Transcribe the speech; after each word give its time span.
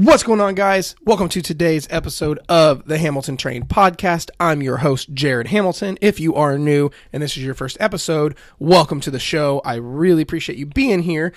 What's 0.00 0.22
going 0.22 0.40
on, 0.40 0.54
guys? 0.54 0.94
Welcome 1.04 1.28
to 1.30 1.42
today's 1.42 1.88
episode 1.90 2.38
of 2.48 2.86
the 2.86 2.98
Hamilton 2.98 3.36
Train 3.36 3.64
Podcast. 3.64 4.30
I'm 4.38 4.62
your 4.62 4.76
host, 4.76 5.12
Jared 5.12 5.48
Hamilton. 5.48 5.98
If 6.00 6.20
you 6.20 6.36
are 6.36 6.56
new 6.56 6.92
and 7.12 7.20
this 7.20 7.36
is 7.36 7.42
your 7.42 7.56
first 7.56 7.76
episode, 7.80 8.36
welcome 8.60 9.00
to 9.00 9.10
the 9.10 9.18
show. 9.18 9.60
I 9.64 9.74
really 9.74 10.22
appreciate 10.22 10.56
you 10.56 10.66
being 10.66 11.02
here. 11.02 11.32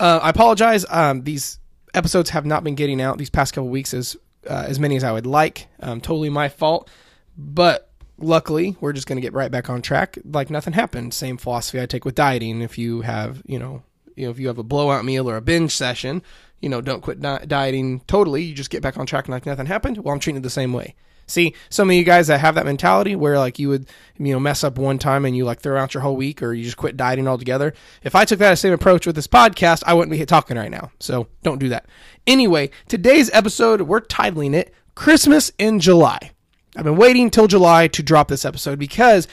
Uh, 0.00 0.18
I 0.20 0.30
apologize. 0.30 0.84
Um, 0.90 1.22
these 1.22 1.60
episodes 1.94 2.30
have 2.30 2.44
not 2.44 2.64
been 2.64 2.74
getting 2.74 3.00
out 3.00 3.18
these 3.18 3.30
past 3.30 3.54
couple 3.54 3.68
weeks 3.68 3.94
as 3.94 4.16
uh, 4.50 4.64
as 4.66 4.80
many 4.80 4.96
as 4.96 5.04
I 5.04 5.12
would 5.12 5.24
like. 5.24 5.68
Um, 5.78 6.00
totally 6.00 6.28
my 6.28 6.48
fault, 6.48 6.90
but 7.38 7.88
luckily 8.18 8.76
we're 8.80 8.94
just 8.94 9.06
going 9.06 9.16
to 9.16 9.22
get 9.22 9.32
right 9.32 9.52
back 9.52 9.70
on 9.70 9.80
track 9.80 10.18
like 10.24 10.50
nothing 10.50 10.72
happened. 10.72 11.14
Same 11.14 11.36
philosophy 11.36 11.80
I 11.80 11.86
take 11.86 12.04
with 12.04 12.16
dieting. 12.16 12.62
If 12.62 12.78
you 12.78 13.02
have, 13.02 13.44
you 13.46 13.60
know, 13.60 13.84
you 14.16 14.24
know, 14.24 14.30
if 14.30 14.38
you 14.38 14.48
have 14.48 14.58
a 14.58 14.64
blowout 14.64 15.04
meal 15.04 15.30
or 15.30 15.36
a 15.36 15.42
binge 15.42 15.72
session, 15.72 16.22
you 16.60 16.68
know, 16.68 16.80
don't 16.80 17.02
quit 17.02 17.20
di- 17.20 17.44
dieting 17.46 18.00
totally. 18.06 18.42
You 18.42 18.54
just 18.54 18.70
get 18.70 18.82
back 18.82 18.96
on 18.98 19.06
track 19.06 19.26
and 19.26 19.32
like 19.32 19.46
nothing 19.46 19.66
happened. 19.66 19.98
Well, 19.98 20.12
I'm 20.14 20.20
treating 20.20 20.40
it 20.40 20.42
the 20.42 20.50
same 20.50 20.72
way. 20.72 20.94
See, 21.28 21.54
some 21.70 21.90
of 21.90 21.96
you 21.96 22.04
guys 22.04 22.28
that 22.28 22.38
have 22.38 22.54
that 22.54 22.66
mentality 22.66 23.16
where 23.16 23.38
like 23.38 23.58
you 23.58 23.68
would, 23.68 23.88
you 24.16 24.32
know, 24.32 24.38
mess 24.38 24.62
up 24.62 24.78
one 24.78 24.98
time 24.98 25.24
and 25.24 25.36
you 25.36 25.44
like 25.44 25.60
throw 25.60 25.78
out 25.78 25.92
your 25.92 26.02
whole 26.02 26.16
week 26.16 26.40
or 26.42 26.54
you 26.54 26.62
just 26.62 26.76
quit 26.76 26.96
dieting 26.96 27.26
altogether. 27.26 27.74
If 28.04 28.14
I 28.14 28.24
took 28.24 28.38
that 28.38 28.58
same 28.58 28.72
approach 28.72 29.06
with 29.06 29.16
this 29.16 29.26
podcast, 29.26 29.82
I 29.86 29.94
wouldn't 29.94 30.16
be 30.16 30.24
talking 30.24 30.56
right 30.56 30.70
now. 30.70 30.92
So 31.00 31.26
don't 31.42 31.58
do 31.58 31.68
that. 31.70 31.86
Anyway, 32.26 32.70
today's 32.86 33.28
episode, 33.32 33.82
we're 33.82 34.00
titling 34.00 34.54
it 34.54 34.72
Christmas 34.94 35.50
in 35.58 35.80
July. 35.80 36.30
I've 36.76 36.84
been 36.84 36.96
waiting 36.96 37.30
till 37.30 37.48
July 37.48 37.88
to 37.88 38.02
drop 38.02 38.28
this 38.28 38.44
episode 38.44 38.78
because 38.78 39.26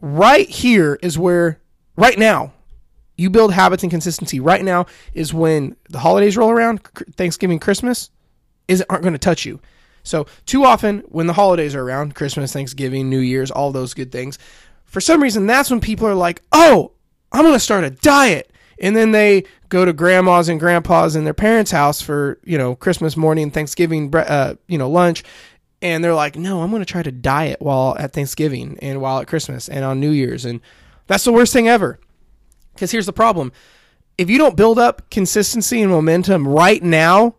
right 0.00 0.48
here 0.48 0.98
is 1.00 1.18
where, 1.18 1.60
right 1.96 2.18
now, 2.18 2.54
you 3.16 3.30
build 3.30 3.52
habits 3.52 3.82
and 3.82 3.90
consistency. 3.90 4.40
Right 4.40 4.64
now 4.64 4.86
is 5.14 5.32
when 5.32 5.76
the 5.88 5.98
holidays 5.98 6.36
roll 6.36 6.50
around, 6.50 6.82
Thanksgiving, 7.16 7.58
Christmas, 7.58 8.10
is 8.68 8.84
aren't 8.88 9.02
going 9.02 9.12
to 9.12 9.18
touch 9.18 9.44
you. 9.44 9.60
So 10.02 10.26
too 10.44 10.64
often 10.64 11.00
when 11.08 11.26
the 11.26 11.32
holidays 11.32 11.74
are 11.74 11.82
around, 11.82 12.14
Christmas, 12.14 12.52
Thanksgiving, 12.52 13.10
New 13.10 13.18
Year's, 13.18 13.50
all 13.50 13.72
those 13.72 13.94
good 13.94 14.12
things, 14.12 14.38
for 14.84 15.00
some 15.00 15.22
reason 15.22 15.46
that's 15.46 15.70
when 15.70 15.80
people 15.80 16.06
are 16.06 16.14
like, 16.14 16.42
"Oh, 16.52 16.92
I'm 17.32 17.42
going 17.42 17.54
to 17.54 17.60
start 17.60 17.84
a 17.84 17.90
diet." 17.90 18.52
And 18.80 18.94
then 18.94 19.12
they 19.12 19.44
go 19.68 19.84
to 19.84 19.92
grandma's 19.92 20.48
and 20.48 20.60
grandpa's 20.60 21.16
and 21.16 21.26
their 21.26 21.34
parents' 21.34 21.70
house 21.70 22.00
for, 22.00 22.38
you 22.44 22.58
know, 22.58 22.76
Christmas 22.76 23.16
morning, 23.16 23.50
Thanksgiving, 23.50 24.14
uh, 24.14 24.54
you 24.68 24.78
know, 24.78 24.90
lunch, 24.90 25.24
and 25.82 26.04
they're 26.04 26.14
like, 26.14 26.36
"No, 26.36 26.62
I'm 26.62 26.70
going 26.70 26.82
to 26.82 26.86
try 26.86 27.02
to 27.02 27.12
diet 27.12 27.60
while 27.60 27.96
at 27.98 28.12
Thanksgiving 28.12 28.78
and 28.80 29.00
while 29.00 29.18
at 29.18 29.26
Christmas 29.26 29.68
and 29.68 29.84
on 29.84 29.98
New 29.98 30.10
Year's." 30.10 30.44
And 30.44 30.60
that's 31.08 31.24
the 31.24 31.32
worst 31.32 31.52
thing 31.52 31.68
ever. 31.68 31.98
Cuz 32.76 32.90
here's 32.90 33.06
the 33.06 33.12
problem. 33.12 33.52
If 34.18 34.30
you 34.30 34.38
don't 34.38 34.56
build 34.56 34.78
up 34.78 35.10
consistency 35.10 35.82
and 35.82 35.90
momentum 35.90 36.48
right 36.48 36.82
now, 36.82 37.36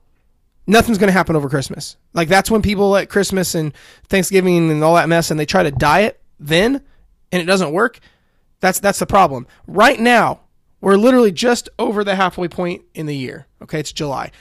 nothing's 0.67 0.97
going 0.97 1.07
to 1.07 1.13
happen 1.13 1.35
over 1.35 1.49
Christmas. 1.49 1.97
Like 2.13 2.27
that's 2.27 2.51
when 2.51 2.61
people 2.61 2.95
at 2.97 3.09
Christmas 3.09 3.55
and 3.55 3.73
Thanksgiving 4.09 4.69
and 4.69 4.83
all 4.83 4.95
that 4.95 5.09
mess 5.09 5.31
and 5.31 5.39
they 5.39 5.45
try 5.45 5.63
to 5.63 5.71
diet 5.71 6.21
then 6.39 6.81
and 7.31 7.41
it 7.41 7.45
doesn't 7.45 7.71
work. 7.71 7.99
That's 8.59 8.79
that's 8.79 8.99
the 8.99 9.05
problem. 9.05 9.47
Right 9.65 9.99
now, 9.99 10.41
we're 10.81 10.97
literally 10.97 11.31
just 11.31 11.69
over 11.79 12.03
the 12.03 12.15
halfway 12.15 12.47
point 12.47 12.83
in 12.93 13.05
the 13.05 13.15
year. 13.15 13.47
Okay, 13.61 13.79
it's 13.79 13.91
July. 13.91 14.31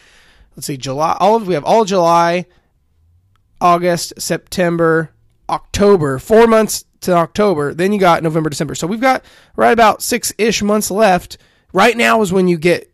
Let's 0.54 0.66
see, 0.66 0.76
July. 0.76 1.16
All 1.20 1.36
of 1.36 1.46
we 1.46 1.54
have 1.54 1.64
all 1.64 1.84
July, 1.84 2.46
August, 3.60 4.14
September, 4.18 5.10
October. 5.48 6.18
Four 6.18 6.46
months 6.46 6.84
to 7.00 7.12
October. 7.12 7.74
Then 7.74 7.92
you 7.92 7.98
got 7.98 8.22
November, 8.22 8.50
December. 8.50 8.74
So 8.74 8.86
we've 8.86 9.00
got 9.00 9.24
right 9.54 9.72
about 9.72 10.02
six 10.02 10.32
ish 10.38 10.62
months 10.62 10.90
left. 10.90 11.38
Right 11.72 11.96
now 11.96 12.22
is 12.22 12.32
when 12.32 12.48
you 12.48 12.58
get 12.58 12.92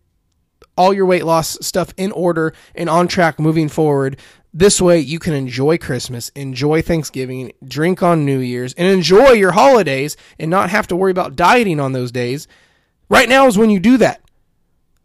all 0.77 0.95
your 0.95 1.07
weight 1.07 1.25
loss 1.25 1.59
stuff 1.61 1.93
in 1.97 2.13
order 2.13 2.55
and 2.75 2.89
on 2.89 3.09
track 3.09 3.39
moving 3.39 3.69
forward. 3.69 4.19
This 4.55 4.81
way 4.81 5.01
you 5.01 5.19
can 5.19 5.33
enjoy 5.33 5.79
Christmas, 5.79 6.29
enjoy 6.31 6.83
Thanksgiving, 6.83 7.53
drink 7.65 8.03
on 8.03 8.27
New 8.27 8.39
Year's, 8.41 8.75
and 8.75 8.87
enjoy 8.87 9.31
your 9.31 9.53
holidays 9.53 10.17
and 10.39 10.51
not 10.51 10.71
have 10.71 10.87
to 10.89 10.97
worry 10.97 11.11
about 11.11 11.37
dieting 11.37 11.81
on 11.81 11.93
those 11.93 12.13
days. 12.13 12.49
Right 13.09 13.29
now 13.29 13.47
is 13.47 13.57
when 13.57 13.71
you 13.71 13.81
do 13.81 13.97
that. 13.99 14.21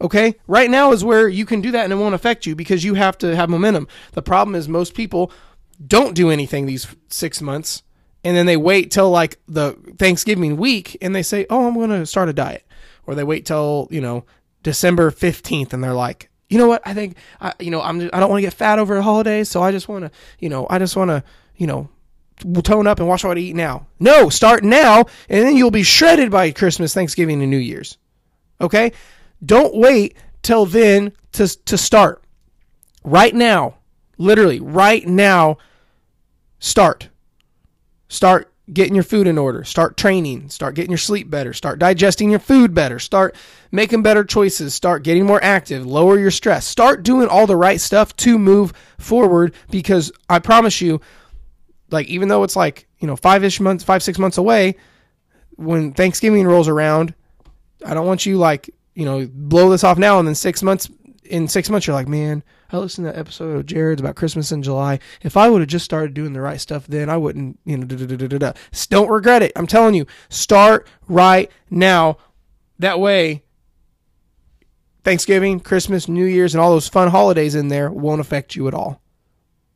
Okay? 0.02 0.36
Right 0.48 0.70
now 0.70 0.92
is 0.92 1.04
where 1.04 1.28
you 1.30 1.46
can 1.46 1.62
do 1.62 1.72
that 1.72 1.86
and 1.86 1.94
it 1.94 1.98
won't 1.98 2.16
affect 2.16 2.46
you 2.46 2.56
because 2.56 2.84
you 2.84 2.94
have 2.96 3.18
to 3.20 3.36
have 3.36 3.50
momentum. 3.50 3.88
The 4.12 4.22
problem 4.22 4.54
is 4.54 4.68
most 4.68 4.94
people 4.94 5.32
don't 5.86 6.16
do 6.16 6.30
anything 6.30 6.66
these 6.66 6.88
six 7.10 7.42
months 7.42 7.84
and 8.28 8.36
then 8.36 8.46
they 8.46 8.58
wait 8.58 8.92
till 8.92 9.10
like 9.10 9.40
the 9.48 9.72
Thanksgiving 9.98 10.58
week 10.58 10.98
and 11.02 11.16
they 11.16 11.24
say, 11.24 11.46
"Oh, 11.50 11.66
I'm 11.66 11.74
going 11.76 11.90
to 11.92 12.06
start 12.06 12.28
a 12.28 12.34
diet," 12.34 12.66
or 13.06 13.16
they 13.16 13.24
wait 13.24 13.46
till 13.46 13.88
you 13.90 14.02
know 14.02 14.26
December 14.64 15.12
fifteenth 15.12 15.74
and 15.74 15.82
they're 15.82 15.94
like, 15.94 16.30
"You 16.50 16.58
know 16.58 16.68
what? 16.68 16.82
I 16.86 16.94
think 16.94 17.16
I, 17.40 17.54
you 17.60 17.72
know 17.72 17.82
I'm 17.82 18.02
I 18.12 18.20
don't 18.20 18.30
want 18.30 18.40
to 18.40 18.48
get 18.48 18.54
fat 18.54 18.80
over 18.80 18.96
the 18.96 19.02
holidays, 19.02 19.50
so 19.50 19.62
I 19.62 19.72
just 19.72 19.88
want 19.88 20.04
to 20.04 20.12
you 20.40 20.50
know 20.50 20.68
I 20.70 20.78
just 20.78 20.96
want 20.96 21.10
to 21.10 21.24
you 21.56 21.68
know." 21.68 21.90
Tone 22.62 22.86
up 22.86 23.00
and 23.00 23.08
watch 23.08 23.24
what 23.24 23.36
I 23.36 23.40
eat 23.40 23.56
now. 23.56 23.88
No, 24.00 24.30
start 24.30 24.64
now, 24.64 25.06
and 25.28 25.44
then 25.44 25.58
you'll 25.58 25.72
be 25.72 25.82
shredded 25.82 26.30
by 26.30 26.52
Christmas, 26.52 26.94
Thanksgiving, 26.94 27.42
and 27.42 27.50
New 27.50 27.58
Year's. 27.58 27.98
Okay, 28.62 28.92
don't 29.44 29.74
wait 29.76 30.16
till 30.44 30.68
then 30.68 31.14
to 31.32 31.48
to 31.66 31.80
start. 31.80 32.24
Right 33.04 33.34
now, 33.34 33.78
literally 34.20 34.60
right 34.60 35.08
now, 35.08 35.58
start. 36.60 37.10
Start 38.10 38.52
getting 38.72 38.96
your 38.96 39.04
food 39.04 39.28
in 39.28 39.38
order. 39.38 39.64
Start 39.64 39.98
training. 39.98 40.50
Start 40.50 40.76
getting 40.76 40.92
your 40.92 40.98
sleep 40.98 41.30
better. 41.30 41.54
Start 41.54 41.80
digesting 41.80 42.30
your 42.30 42.40
food 42.40 42.74
better. 42.74 43.00
Start 43.00 43.36
making 43.72 44.02
better 44.02 44.24
choices. 44.24 44.74
Start 44.74 45.04
getting 45.04 45.26
more 45.26 45.44
active. 45.44 45.86
Lower 45.86 46.20
your 46.20 46.32
stress. 46.32 46.66
Start 46.68 47.04
doing 47.04 47.28
all 47.28 47.48
the 47.48 47.56
right 47.56 47.80
stuff 47.80 48.16
to 48.18 48.38
move 48.38 48.74
forward 48.98 49.54
because 49.70 50.12
I 50.30 50.40
promise 50.40 50.82
you, 50.82 51.00
like, 51.92 52.08
even 52.08 52.28
though 52.28 52.44
it's 52.44 52.56
like, 52.56 52.88
you 53.00 53.08
know, 53.08 53.16
five 53.16 53.44
ish 53.44 53.60
months, 53.60 53.84
five, 53.84 54.04
six 54.04 54.20
months 54.20 54.38
away, 54.38 54.76
when 55.56 55.94
Thanksgiving 55.94 56.46
rolls 56.46 56.68
around, 56.68 57.14
I 57.86 57.94
don't 57.94 58.08
want 58.08 58.26
you, 58.26 58.38
like, 58.38 58.70
you 58.96 59.06
know, 59.06 59.30
blow 59.32 59.70
this 59.70 59.84
off 59.84 59.98
now 59.98 60.20
and 60.20 60.28
then 60.28 60.36
six 60.36 60.62
months, 60.62 60.90
in 61.28 61.48
six 61.48 61.70
months, 61.70 61.88
you're 61.88 61.96
like, 61.96 62.08
man, 62.08 62.44
I 62.72 62.78
listened 62.78 63.06
to 63.08 63.14
that 63.14 63.20
episode 63.20 63.56
of 63.56 63.66
Jared's 63.66 64.02
about 64.02 64.16
Christmas 64.16 64.52
in 64.52 64.64
July. 64.64 65.00
If 65.22 65.38
I 65.38 65.50
would 65.50 65.62
have 65.62 65.70
just 65.70 65.86
started 65.86 66.14
doing 66.14 66.34
the 66.34 66.42
right 66.42 66.60
stuff 66.60 66.88
then, 66.88 67.10
I 67.10 67.18
wouldn't, 67.18 67.60
you 67.66 67.78
know, 67.78 67.86
da, 67.86 67.96
da, 68.06 68.28
da, 68.28 68.54
don't 68.90 69.10
regret 69.10 69.44
it. 69.44 69.52
I'm 69.56 69.68
telling 69.68 69.96
you, 69.96 70.06
start 70.30 70.88
right 71.08 71.52
now. 71.70 72.18
That 72.80 73.00
way, 73.00 73.44
Thanksgiving, 75.04 75.60
Christmas, 75.60 76.08
New 76.08 76.26
Year's, 76.26 76.54
and 76.54 76.62
all 76.62 76.72
those 76.72 76.90
fun 76.90 77.10
holidays 77.10 77.56
in 77.56 77.70
there 77.70 77.90
won't 77.90 78.22
affect 78.22 78.56
you 78.56 78.68
at 78.68 78.74
all. 78.74 79.02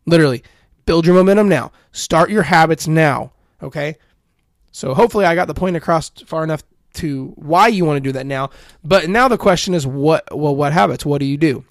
Literally, 0.06 0.44
build 0.86 1.06
your 1.06 1.16
momentum 1.16 1.48
now. 1.48 1.72
Start 1.92 2.30
your 2.30 2.44
habits 2.44 2.88
now. 2.88 3.32
Okay. 3.64 3.98
So 4.72 4.94
hopefully, 4.94 5.26
I 5.26 5.36
got 5.36 5.48
the 5.48 5.54
point 5.54 5.76
across 5.76 6.10
far 6.10 6.44
enough 6.44 6.64
to 6.96 7.34
why 7.36 7.68
you 7.68 7.86
want 7.86 7.98
to 7.98 8.02
do 8.02 8.12
that 8.14 8.26
now. 8.26 8.50
But 8.84 9.10
now 9.10 9.28
the 9.28 9.38
question 9.38 9.74
is, 9.74 9.86
what? 9.88 10.24
Well, 10.36 10.56
what 10.56 10.74
habits? 10.74 11.06
What 11.06 11.20
do 11.20 11.26
you 11.26 11.38
do? 11.38 11.66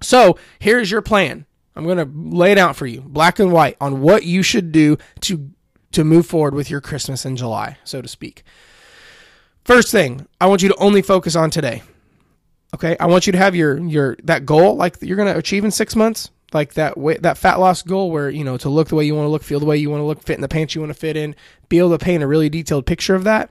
So 0.00 0.38
here's 0.58 0.90
your 0.90 1.02
plan. 1.02 1.46
I'm 1.74 1.84
going 1.84 1.98
to 1.98 2.36
lay 2.36 2.50
it 2.50 2.58
out 2.58 2.76
for 2.76 2.86
you, 2.86 3.00
black 3.00 3.38
and 3.38 3.52
white, 3.52 3.76
on 3.80 4.00
what 4.00 4.24
you 4.24 4.42
should 4.42 4.72
do 4.72 4.98
to 5.20 5.50
to 5.92 6.04
move 6.04 6.26
forward 6.26 6.54
with 6.54 6.70
your 6.70 6.80
Christmas 6.80 7.24
in 7.24 7.36
July, 7.36 7.78
so 7.84 8.02
to 8.02 8.08
speak. 8.08 8.42
First 9.64 9.90
thing, 9.90 10.26
I 10.40 10.46
want 10.46 10.62
you 10.62 10.68
to 10.68 10.76
only 10.76 11.02
focus 11.02 11.36
on 11.36 11.50
today. 11.50 11.82
Okay, 12.74 12.96
I 12.98 13.06
want 13.06 13.26
you 13.26 13.32
to 13.32 13.38
have 13.38 13.54
your 13.54 13.78
your 13.78 14.16
that 14.24 14.44
goal 14.44 14.76
like 14.76 14.96
you're 15.00 15.16
going 15.16 15.32
to 15.32 15.38
achieve 15.38 15.64
in 15.64 15.70
six 15.70 15.94
months, 15.94 16.30
like 16.52 16.74
that 16.74 16.98
way, 16.98 17.16
that 17.18 17.38
fat 17.38 17.60
loss 17.60 17.82
goal, 17.82 18.10
where 18.10 18.28
you 18.28 18.44
know 18.44 18.56
to 18.58 18.68
look 18.68 18.88
the 18.88 18.94
way 18.96 19.04
you 19.04 19.14
want 19.14 19.26
to 19.26 19.30
look, 19.30 19.42
feel 19.42 19.60
the 19.60 19.66
way 19.66 19.76
you 19.76 19.88
want 19.88 20.00
to 20.00 20.04
look, 20.04 20.22
fit 20.22 20.34
in 20.34 20.42
the 20.42 20.48
pants 20.48 20.74
you 20.74 20.80
want 20.80 20.90
to 20.90 20.98
fit 20.98 21.16
in, 21.16 21.36
be 21.68 21.78
able 21.78 21.90
to 21.90 21.98
paint 21.98 22.22
a 22.22 22.26
really 22.26 22.48
detailed 22.48 22.86
picture 22.86 23.14
of 23.14 23.24
that. 23.24 23.50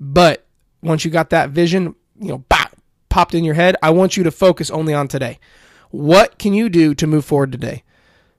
But 0.00 0.46
once 0.82 1.04
you 1.04 1.10
got 1.10 1.30
that 1.30 1.50
vision, 1.50 1.94
you 2.18 2.28
know, 2.28 2.38
bop, 2.48 2.74
popped 3.10 3.34
in 3.34 3.44
your 3.44 3.54
head, 3.54 3.76
I 3.82 3.90
want 3.90 4.16
you 4.16 4.24
to 4.24 4.30
focus 4.30 4.70
only 4.70 4.94
on 4.94 5.06
today. 5.08 5.38
What 5.90 6.38
can 6.38 6.54
you 6.54 6.68
do 6.68 6.94
to 6.94 7.06
move 7.06 7.24
forward 7.24 7.52
today? 7.52 7.84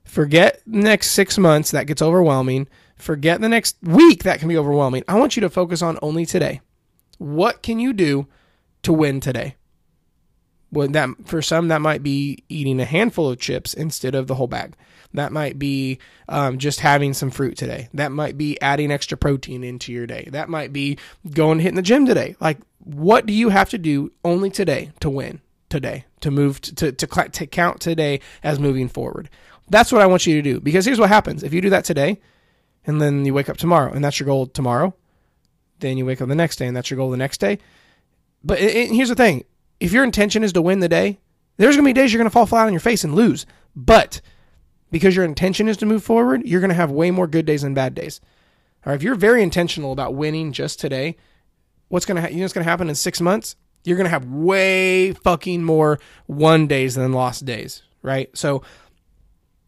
Forget 0.03 0.62
the 0.65 0.80
next 0.80 1.12
six 1.12 1.38
months, 1.38 1.71
that 1.71 1.88
gets 1.88 2.01
overwhelming. 2.01 2.68
Forget 2.95 3.41
the 3.41 3.50
next 3.50 3.77
week, 3.81 4.24
that 4.24 4.39
can 4.39 4.50
be 4.50 4.57
overwhelming. 4.57 5.03
I 5.07 5.19
want 5.19 5.36
you 5.36 5.41
to 5.41 5.50
focus 5.50 5.81
on 5.81 6.00
only 6.01 6.25
today. 6.25 6.62
What 7.18 7.62
can 7.62 7.80
you 7.80 7.94
do 7.94 8.27
to 8.83 8.91
win 8.91 9.19
today? 9.19 9.56
Well, 10.71 10.88
that 10.89 11.09
for 11.25 11.41
some 11.41 11.68
that 11.68 11.81
might 11.81 12.03
be 12.03 12.44
eating 12.47 12.79
a 12.79 12.85
handful 12.85 13.29
of 13.29 13.39
chips 13.39 13.73
instead 13.73 14.15
of 14.15 14.27
the 14.27 14.35
whole 14.35 14.47
bag. 14.47 14.75
That 15.13 15.33
might 15.33 15.59
be 15.59 16.00
um, 16.29 16.57
just 16.57 16.79
having 16.79 17.13
some 17.13 17.31
fruit 17.31 17.57
today. 17.57 17.89
That 17.94 18.13
might 18.13 18.38
be 18.38 18.59
adding 18.62 18.91
extra 18.91 19.18
protein 19.18 19.63
into 19.63 19.91
your 19.91 20.07
day. 20.07 20.29
That 20.31 20.47
might 20.47 20.71
be 20.71 20.97
going 21.29 21.59
hitting 21.59 21.75
the 21.75 21.81
gym 21.81 22.06
today. 22.06 22.38
Like, 22.39 22.59
what 22.79 23.25
do 23.25 23.33
you 23.33 23.50
have 23.50 23.69
to 23.71 23.77
do 23.77 24.12
only 24.23 24.50
today 24.50 24.91
to 25.01 25.09
win? 25.09 25.41
today 25.71 26.06
to 26.19 26.29
move 26.29 26.62
to, 26.62 26.75
to, 26.75 26.91
to, 26.91 27.29
to 27.29 27.47
count 27.47 27.79
today 27.79 28.19
as 28.44 28.59
moving 28.59 28.88
forward. 28.88 29.29
That's 29.69 29.91
what 29.91 30.01
I 30.01 30.06
want 30.06 30.27
you 30.27 30.35
to 30.35 30.41
do 30.41 30.59
because 30.59 30.85
here's 30.85 31.00
what 31.00 31.09
happens. 31.09 31.41
If 31.41 31.53
you 31.53 31.62
do 31.62 31.71
that 31.71 31.85
today 31.85 32.19
and 32.85 33.01
then 33.01 33.25
you 33.25 33.33
wake 33.33 33.50
up 33.50 33.57
tomorrow 33.57 33.91
and 33.91 34.03
that's 34.03 34.19
your 34.19 34.27
goal 34.27 34.45
tomorrow, 34.45 34.94
then 35.79 35.97
you 35.97 36.06
wake 36.06 36.21
up 36.21 36.27
the 36.27 36.35
next 36.35 36.57
day 36.57 36.67
and 36.67 36.77
that's 36.77 36.91
your 36.91 36.97
goal 36.97 37.09
the 37.09 37.17
next 37.17 37.39
day. 37.39 37.57
But 38.44 38.59
it, 38.59 38.75
it, 38.75 38.91
here's 38.91 39.09
the 39.09 39.15
thing. 39.15 39.45
If 39.81 39.92
your 39.92 40.04
intention 40.04 40.44
is 40.44 40.54
to 40.54 40.62
win 40.62 40.80
the 40.80 40.88
day, 40.88 41.19
There's 41.57 41.75
going 41.75 41.86
to 41.86 41.89
be 41.89 41.94
days 41.94 42.12
you're 42.12 42.18
going 42.18 42.30
to 42.30 42.33
fall 42.33 42.48
flat 42.48 42.66
on 42.66 42.74
your 42.74 42.80
face 42.80 43.04
and 43.04 43.13
lose. 43.13 43.45
But 43.75 44.22
because 44.89 45.16
your 45.16 45.25
intention 45.25 45.68
is 45.68 45.78
to 45.78 45.86
move 45.86 46.04
forward, 46.04 46.42
you're 46.44 46.60
going 46.60 46.69
to 46.69 46.75
have 46.75 46.89
way 46.89 47.12
more 47.12 47.28
good 47.28 47.45
days 47.45 47.62
than 47.62 47.75
bad 47.75 47.94
days. 47.94 48.19
All 48.83 48.92
right, 48.92 48.95
if 48.95 49.04
you're 49.04 49.13
very 49.13 49.44
intentional 49.44 49.92
about 49.92 50.16
winning 50.16 50.54
just 50.54 50.80
today, 50.80 51.18
what's 51.89 52.06
going 52.06 52.16
to 52.16 52.22
ha- 52.22 52.30
you 52.30 52.38
know 52.38 52.44
what's 52.44 52.54
going 52.54 52.66
to 52.66 52.69
happen 52.69 52.89
in 52.89 52.95
6 52.95 53.22
months? 53.22 53.56
You're 53.83 53.98
going 53.98 54.06
to 54.06 54.12
have 54.12 54.25
way 54.25 55.13
fucking 55.13 55.63
more 55.63 56.00
won 56.27 56.66
days 56.66 56.95
than 56.95 57.12
lost 57.12 57.45
days, 57.45 57.84
right? 58.01 58.36
So 58.36 58.63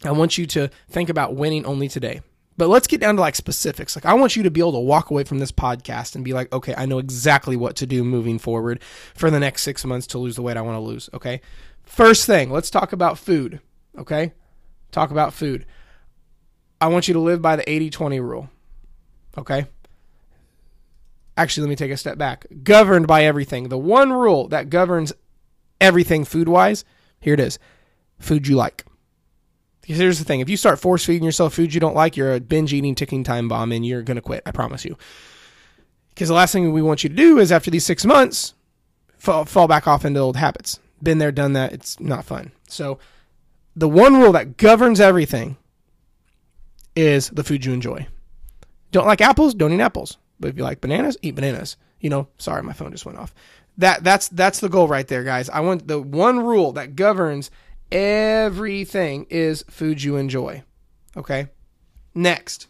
I 0.04 0.12
want 0.12 0.38
you 0.39 0.48
to 0.48 0.69
think 0.89 1.09
about 1.09 1.36
winning 1.36 1.63
only 1.66 1.89
today. 1.89 2.21
But 2.57 2.69
let's 2.69 2.88
get 2.88 3.01
down 3.01 3.15
to 3.15 3.21
like 3.21 3.35
specifics. 3.35 3.95
Like 3.95 4.05
I 4.05 4.13
want 4.13 4.35
you 4.35 4.44
to 4.44 4.51
be 4.51 4.59
able 4.59 4.73
to 4.73 4.79
walk 4.79 5.09
away 5.09 5.23
from 5.23 5.39
this 5.39 5.51
podcast 5.51 6.15
and 6.15 6.23
be 6.23 6.33
like, 6.33 6.51
okay, 6.53 6.73
I 6.77 6.85
know 6.85 7.00
exactly 7.00 7.55
what 7.55 7.75
to 7.77 7.88
do 7.88 8.03
moving 8.03 8.38
forward 8.38 8.81
for 9.15 9.31
the 9.31 9.39
next 9.39 9.63
six 9.63 9.83
months 9.85 10.07
to 10.07 10.17
lose 10.17 10.35
the 10.35 10.41
weight 10.41 10.57
I 10.57 10.61
want 10.61 10.75
to 10.75 10.81
lose. 10.81 11.09
Okay. 11.13 11.41
First 11.83 12.25
thing, 12.25 12.51
let's 12.51 12.69
talk 12.69 12.94
about 12.94 13.17
food. 13.17 13.59
Okay. 13.97 14.33
Talk 14.91 15.11
about 15.11 15.33
food. 15.33 15.65
I 16.79 16.88
want 16.88 17.07
you 17.07 17.13
to 17.13 17.19
live 17.19 17.41
by 17.41 17.55
the 17.55 17.69
80 17.69 17.89
20 17.89 18.19
rule. 18.19 18.50
Okay. 19.38 19.65
Actually, 21.35 21.63
let 21.63 21.69
me 21.69 21.75
take 21.75 21.91
a 21.91 21.97
step 21.97 22.17
back. 22.17 22.45
Governed 22.63 23.07
by 23.07 23.23
everything. 23.23 23.69
The 23.69 23.77
one 23.77 24.13
rule 24.13 24.47
that 24.49 24.69
governs 24.69 25.11
everything 25.81 26.25
food 26.25 26.47
wise, 26.47 26.85
here 27.19 27.33
it 27.33 27.39
is 27.39 27.57
food 28.19 28.47
you 28.47 28.56
like. 28.56 28.85
Here's 29.85 30.19
the 30.19 30.25
thing 30.25 30.39
if 30.39 30.50
you 30.50 30.57
start 30.57 30.80
force 30.80 31.06
feeding 31.06 31.24
yourself 31.24 31.53
food 31.53 31.74
you 31.74 31.80
don't 31.80 31.95
like, 31.95 32.15
you're 32.15 32.33
a 32.33 32.39
binge 32.39 32.74
eating 32.74 32.95
ticking 32.95 33.24
time 33.24 33.47
bomb 33.47 33.71
and 33.71 33.85
you're 33.85 34.01
going 34.01 34.15
to 34.15 34.21
quit. 34.21 34.44
I 34.45 34.51
promise 34.51 34.85
you. 34.85 34.97
Because 36.09 36.30
the 36.30 36.35
last 36.35 36.51
thing 36.51 36.71
we 36.71 36.81
want 36.81 37.03
you 37.03 37.09
to 37.09 37.15
do 37.15 37.39
is 37.39 37.51
after 37.51 37.71
these 37.71 37.85
six 37.85 38.06
months, 38.06 38.53
fall, 39.18 39.45
fall 39.45 39.68
back 39.68 39.88
off 39.88 40.06
into 40.06 40.19
old 40.19 40.38
habits. 40.38 40.80
Been 41.01 41.18
there, 41.18 41.31
done 41.31 41.53
that. 41.53 41.74
It's 41.74 42.00
not 42.00 42.24
fun. 42.24 42.51
So, 42.68 43.00
the 43.75 43.89
one 43.89 44.19
rule 44.19 44.31
that 44.33 44.57
governs 44.57 45.01
everything 45.01 45.57
is 46.95 47.30
the 47.30 47.44
food 47.44 47.65
you 47.65 47.74
enjoy. 47.74 48.07
Don't 48.91 49.07
like 49.07 49.19
apples? 49.21 49.56
Don't 49.56 49.74
eat 49.74 49.81
apples. 49.81 50.18
But 50.39 50.50
if 50.50 50.57
you 50.57 50.63
like 50.63 50.81
bananas, 50.81 51.18
eat 51.21 51.35
bananas. 51.35 51.77
You 52.00 52.09
know, 52.09 52.27
sorry, 52.38 52.62
my 52.62 52.74
phone 52.74 52.91
just 52.91 53.06
went 53.06 53.18
off. 53.18 53.33
That 53.77 54.03
that's 54.03 54.27
that's 54.27 54.59
the 54.59 54.69
goal 54.69 54.88
right 54.88 55.07
there, 55.07 55.24
guys. 55.24 55.50
I 55.50 55.62
want 55.62 55.88
the 55.88 56.00
one 56.00 56.39
rule 56.39 56.74
that 56.74 56.95
governs 56.95 57.50
everything 57.94 59.28
is 59.30 59.63
food 59.69 60.04
you 60.04 60.18
enjoy. 60.18 60.63
Okay? 61.16 61.48
Next. 62.13 62.68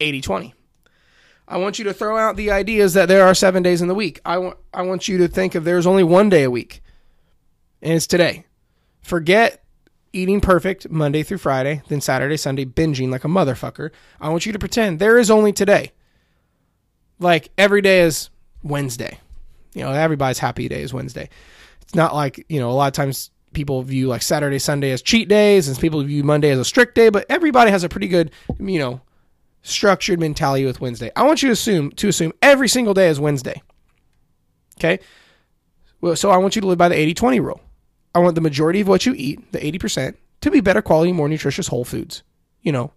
80/20. 0.00 0.52
I 1.46 1.58
want 1.58 1.78
you 1.78 1.84
to 1.84 1.94
throw 1.94 2.16
out 2.16 2.36
the 2.36 2.50
ideas 2.50 2.94
that 2.94 3.06
there 3.06 3.24
are 3.24 3.34
7 3.34 3.62
days 3.62 3.82
in 3.82 3.88
the 3.88 3.94
week. 3.94 4.20
I 4.24 4.38
want 4.38 4.56
I 4.72 4.82
want 4.82 5.06
you 5.06 5.18
to 5.18 5.28
think 5.28 5.54
of 5.54 5.64
there's 5.64 5.86
only 5.86 6.02
one 6.02 6.28
day 6.28 6.42
a 6.42 6.50
week. 6.50 6.82
And 7.82 7.92
it's 7.92 8.06
today. 8.06 8.46
Forget 9.02 9.62
eating 10.14 10.40
perfect 10.40 10.88
Monday 10.88 11.22
through 11.22 11.38
Friday, 11.38 11.82
then 11.88 12.00
Saturday, 12.00 12.38
Sunday 12.38 12.64
binging 12.64 13.10
like 13.10 13.24
a 13.24 13.28
motherfucker. 13.28 13.90
I 14.20 14.30
want 14.30 14.46
you 14.46 14.52
to 14.52 14.58
pretend 14.58 14.98
there 14.98 15.18
is 15.18 15.30
only 15.30 15.52
today. 15.52 15.92
Like 17.18 17.50
every 17.58 17.82
day 17.82 18.00
is 18.00 18.30
Wednesday. 18.62 19.18
You 19.74 19.82
know, 19.82 19.92
everybody's 19.92 20.38
happy 20.38 20.68
day 20.68 20.82
is 20.82 20.94
Wednesday. 20.94 21.28
It's 21.82 21.94
not 21.94 22.14
like, 22.14 22.46
you 22.48 22.60
know, 22.60 22.70
a 22.70 22.72
lot 22.72 22.86
of 22.86 22.92
times 22.94 23.30
people 23.54 23.82
view 23.82 24.08
like 24.08 24.22
Saturday, 24.22 24.58
Sunday 24.58 24.90
as 24.90 25.02
cheat 25.02 25.28
days, 25.28 25.68
and 25.68 25.78
people 25.78 26.02
view 26.02 26.24
Monday 26.24 26.50
as 26.50 26.58
a 26.58 26.64
strict 26.64 26.94
day, 26.94 27.08
but 27.08 27.26
everybody 27.28 27.70
has 27.70 27.84
a 27.84 27.88
pretty 27.88 28.08
good, 28.08 28.30
you 28.58 28.78
know, 28.78 29.00
structured 29.62 30.20
mentality 30.20 30.64
with 30.64 30.80
Wednesday. 30.80 31.10
I 31.16 31.22
want 31.22 31.42
you 31.42 31.48
to 31.48 31.52
assume 31.52 31.92
to 31.92 32.08
assume 32.08 32.32
every 32.42 32.68
single 32.68 32.94
day 32.94 33.08
is 33.08 33.18
Wednesday. 33.18 33.62
Okay? 34.78 34.98
Well, 36.00 36.16
so 36.16 36.30
I 36.30 36.36
want 36.36 36.54
you 36.54 36.60
to 36.62 36.68
live 36.68 36.78
by 36.78 36.88
the 36.88 37.14
80-20 37.14 37.42
rule. 37.42 37.60
I 38.14 38.18
want 38.18 38.34
the 38.34 38.40
majority 38.40 38.80
of 38.80 38.88
what 38.88 39.06
you 39.06 39.14
eat, 39.16 39.52
the 39.52 39.58
80%, 39.58 40.16
to 40.42 40.50
be 40.50 40.60
better 40.60 40.82
quality, 40.82 41.12
more 41.12 41.28
nutritious 41.28 41.68
whole 41.68 41.84
foods. 41.84 42.22
You 42.60 42.72
know, 42.72 42.92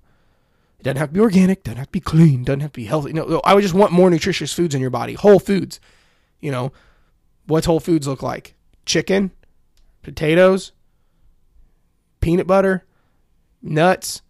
it 0.79 0.83
doesn't 0.83 0.97
have 0.97 1.09
to 1.09 1.13
be 1.13 1.19
organic, 1.21 1.63
doesn't 1.63 1.77
have 1.77 1.87
to 1.87 1.91
be 1.91 1.99
clean, 1.99 2.43
doesn't 2.43 2.59
have 2.59 2.73
to 2.73 2.79
be 2.79 2.85
healthy. 2.85 3.13
No, 3.13 3.41
I 3.45 3.53
would 3.53 3.61
just 3.61 3.73
want 3.73 3.91
more 3.91 4.09
nutritious 4.09 4.53
foods 4.53 4.75
in 4.75 4.81
your 4.81 4.89
body, 4.89 5.13
whole 5.13 5.39
foods. 5.39 5.79
You 6.39 6.51
know, 6.51 6.71
what's 7.45 7.65
whole 7.65 7.79
foods 7.79 8.07
look 8.07 8.21
like? 8.21 8.55
Chicken, 8.85 9.31
potatoes, 10.07 10.71
peanut 12.21 12.47
butter, 12.47 12.85
nuts, 13.61 14.21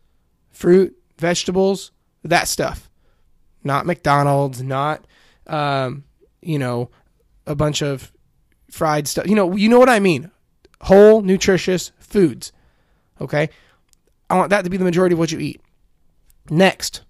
fruit, 0.49 0.97
vegetables, 1.17 1.91
that 2.23 2.47
stuff. 2.47 2.89
Not 3.63 3.85
McDonald's, 3.85 4.61
not 4.61 5.05
um, 5.45 6.03
you 6.41 6.57
know, 6.57 6.89
a 7.45 7.55
bunch 7.55 7.81
of 7.81 8.11
fried 8.71 9.07
stuff. 9.07 9.27
You 9.27 9.35
know, 9.35 9.55
you 9.55 9.69
know 9.69 9.79
what 9.79 9.89
I 9.89 9.99
mean 9.99 10.31
whole, 10.81 11.21
nutritious 11.21 11.91
foods. 11.99 12.51
Okay? 13.19 13.49
I 14.29 14.37
want 14.37 14.49
that 14.51 14.63
to 14.63 14.69
be 14.69 14.77
the 14.77 14.83
majority 14.83 15.13
of 15.13 15.19
what 15.19 15.31
you 15.31 15.39
eat. 15.39 15.61
Next, 16.49 17.01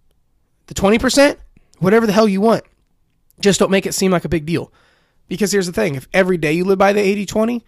the 0.68 0.74
20%, 0.74 1.38
whatever 1.80 2.06
the 2.06 2.14
hell 2.14 2.28
you 2.28 2.42
want. 2.42 2.64
Just 3.40 3.60
don't 3.60 3.72
make 3.72 3.86
it 3.86 3.94
seem 3.94 4.12
like 4.12 4.26
a 4.26 4.30
big 4.30 4.46
deal. 4.46 4.72
Because 5.28 5.52
here's 5.52 5.68
the 5.68 5.74
thing 5.74 5.96
if 5.96 6.08
every 6.14 6.38
day 6.38 6.54
you 6.54 6.64
live 6.64 6.80
by 6.80 6.94
the 6.94 7.02
80 7.02 7.26
20, 7.26 7.66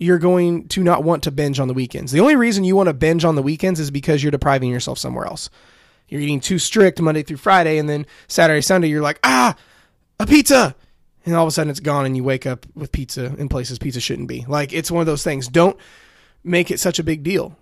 you're 0.00 0.18
going 0.18 0.66
to 0.68 0.82
not 0.82 1.04
want 1.04 1.22
to 1.22 1.30
binge 1.30 1.60
on 1.60 1.68
the 1.68 1.74
weekends. 1.74 2.10
The 2.10 2.18
only 2.18 2.34
reason 2.34 2.64
you 2.64 2.74
want 2.74 2.88
to 2.88 2.94
binge 2.94 3.24
on 3.24 3.36
the 3.36 3.42
weekends 3.42 3.78
is 3.78 3.92
because 3.92 4.24
you're 4.24 4.32
depriving 4.32 4.70
yourself 4.70 4.98
somewhere 4.98 5.26
else. 5.26 5.50
You're 6.08 6.20
eating 6.20 6.40
too 6.40 6.58
strict 6.58 7.00
Monday 7.00 7.22
through 7.22 7.36
Friday, 7.36 7.78
and 7.78 7.88
then 7.88 8.04
Saturday, 8.26 8.62
Sunday, 8.62 8.88
you're 8.88 9.02
like, 9.02 9.20
ah, 9.22 9.54
a 10.18 10.26
pizza 10.26 10.74
and 11.24 11.34
all 11.34 11.44
of 11.44 11.48
a 11.48 11.50
sudden 11.50 11.70
it's 11.70 11.80
gone 11.80 12.06
and 12.06 12.16
you 12.16 12.24
wake 12.24 12.46
up 12.46 12.66
with 12.74 12.92
pizza 12.92 13.34
in 13.36 13.48
places 13.48 13.78
pizza 13.78 14.00
shouldn't 14.00 14.28
be. 14.28 14.44
Like 14.48 14.72
it's 14.72 14.90
one 14.90 15.00
of 15.00 15.06
those 15.06 15.22
things. 15.22 15.48
Don't 15.48 15.76
make 16.42 16.70
it 16.70 16.80
such 16.80 16.98
a 16.98 17.04
big 17.04 17.22
deal. 17.22 17.56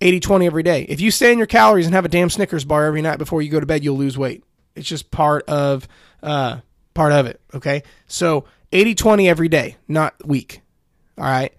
80-20 0.00 0.46
every 0.46 0.62
day. 0.62 0.82
If 0.82 1.00
you 1.00 1.10
stay 1.10 1.32
in 1.32 1.38
your 1.38 1.46
calories 1.46 1.86
and 1.86 1.94
have 1.94 2.04
a 2.04 2.08
damn 2.08 2.30
Snickers 2.30 2.64
bar 2.64 2.86
every 2.86 3.02
night 3.02 3.18
before 3.18 3.40
you 3.40 3.50
go 3.50 3.60
to 3.60 3.66
bed, 3.66 3.84
you'll 3.84 3.96
lose 3.96 4.18
weight. 4.18 4.42
It's 4.74 4.88
just 4.88 5.10
part 5.10 5.48
of 5.48 5.86
uh 6.22 6.58
part 6.94 7.12
of 7.12 7.26
it, 7.26 7.40
okay? 7.54 7.82
So 8.06 8.46
80-20 8.72 9.28
every 9.28 9.48
day, 9.48 9.76
not 9.86 10.26
week. 10.26 10.61
All 11.22 11.28
right? 11.28 11.54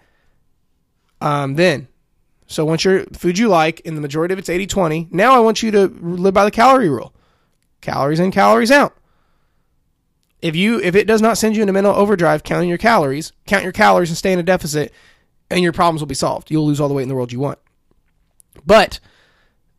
Um 1.21 1.55
then 1.55 1.87
so 2.45 2.65
once 2.65 2.83
your 2.83 3.05
food 3.13 3.39
you 3.39 3.47
like 3.47 3.79
in 3.79 3.95
the 3.95 4.01
majority 4.01 4.33
of 4.33 4.37
it's 4.37 4.49
80-20, 4.49 5.11
now 5.11 5.33
I 5.33 5.39
want 5.39 5.63
you 5.63 5.71
to 5.71 5.87
live 5.87 6.33
by 6.33 6.45
the 6.45 6.51
calorie 6.51 6.89
rule. 6.89 7.15
Calories 7.81 8.19
in, 8.19 8.29
calories 8.29 8.69
out 8.69 8.95
if 10.43 10.57
you 10.57 10.79
if 10.81 10.93
it 10.93 11.07
does 11.07 11.21
not 11.21 11.37
send 11.37 11.55
you 11.55 11.63
into 11.63 11.73
mental 11.73 11.95
overdrive 11.95 12.43
counting 12.43 12.67
your 12.67 12.77
calories, 12.77 13.31
count 13.47 13.63
your 13.63 13.71
calories 13.71 14.09
and 14.09 14.17
stay 14.17 14.33
in 14.33 14.39
a 14.39 14.43
deficit, 14.43 14.91
and 15.49 15.61
your 15.61 15.71
problems 15.71 16.01
will 16.01 16.07
be 16.07 16.13
solved. 16.13 16.51
You'll 16.51 16.67
lose 16.67 16.81
all 16.81 16.89
the 16.89 16.93
weight 16.93 17.03
in 17.03 17.09
the 17.09 17.15
world 17.15 17.31
you 17.31 17.39
want. 17.39 17.59
But 18.65 18.99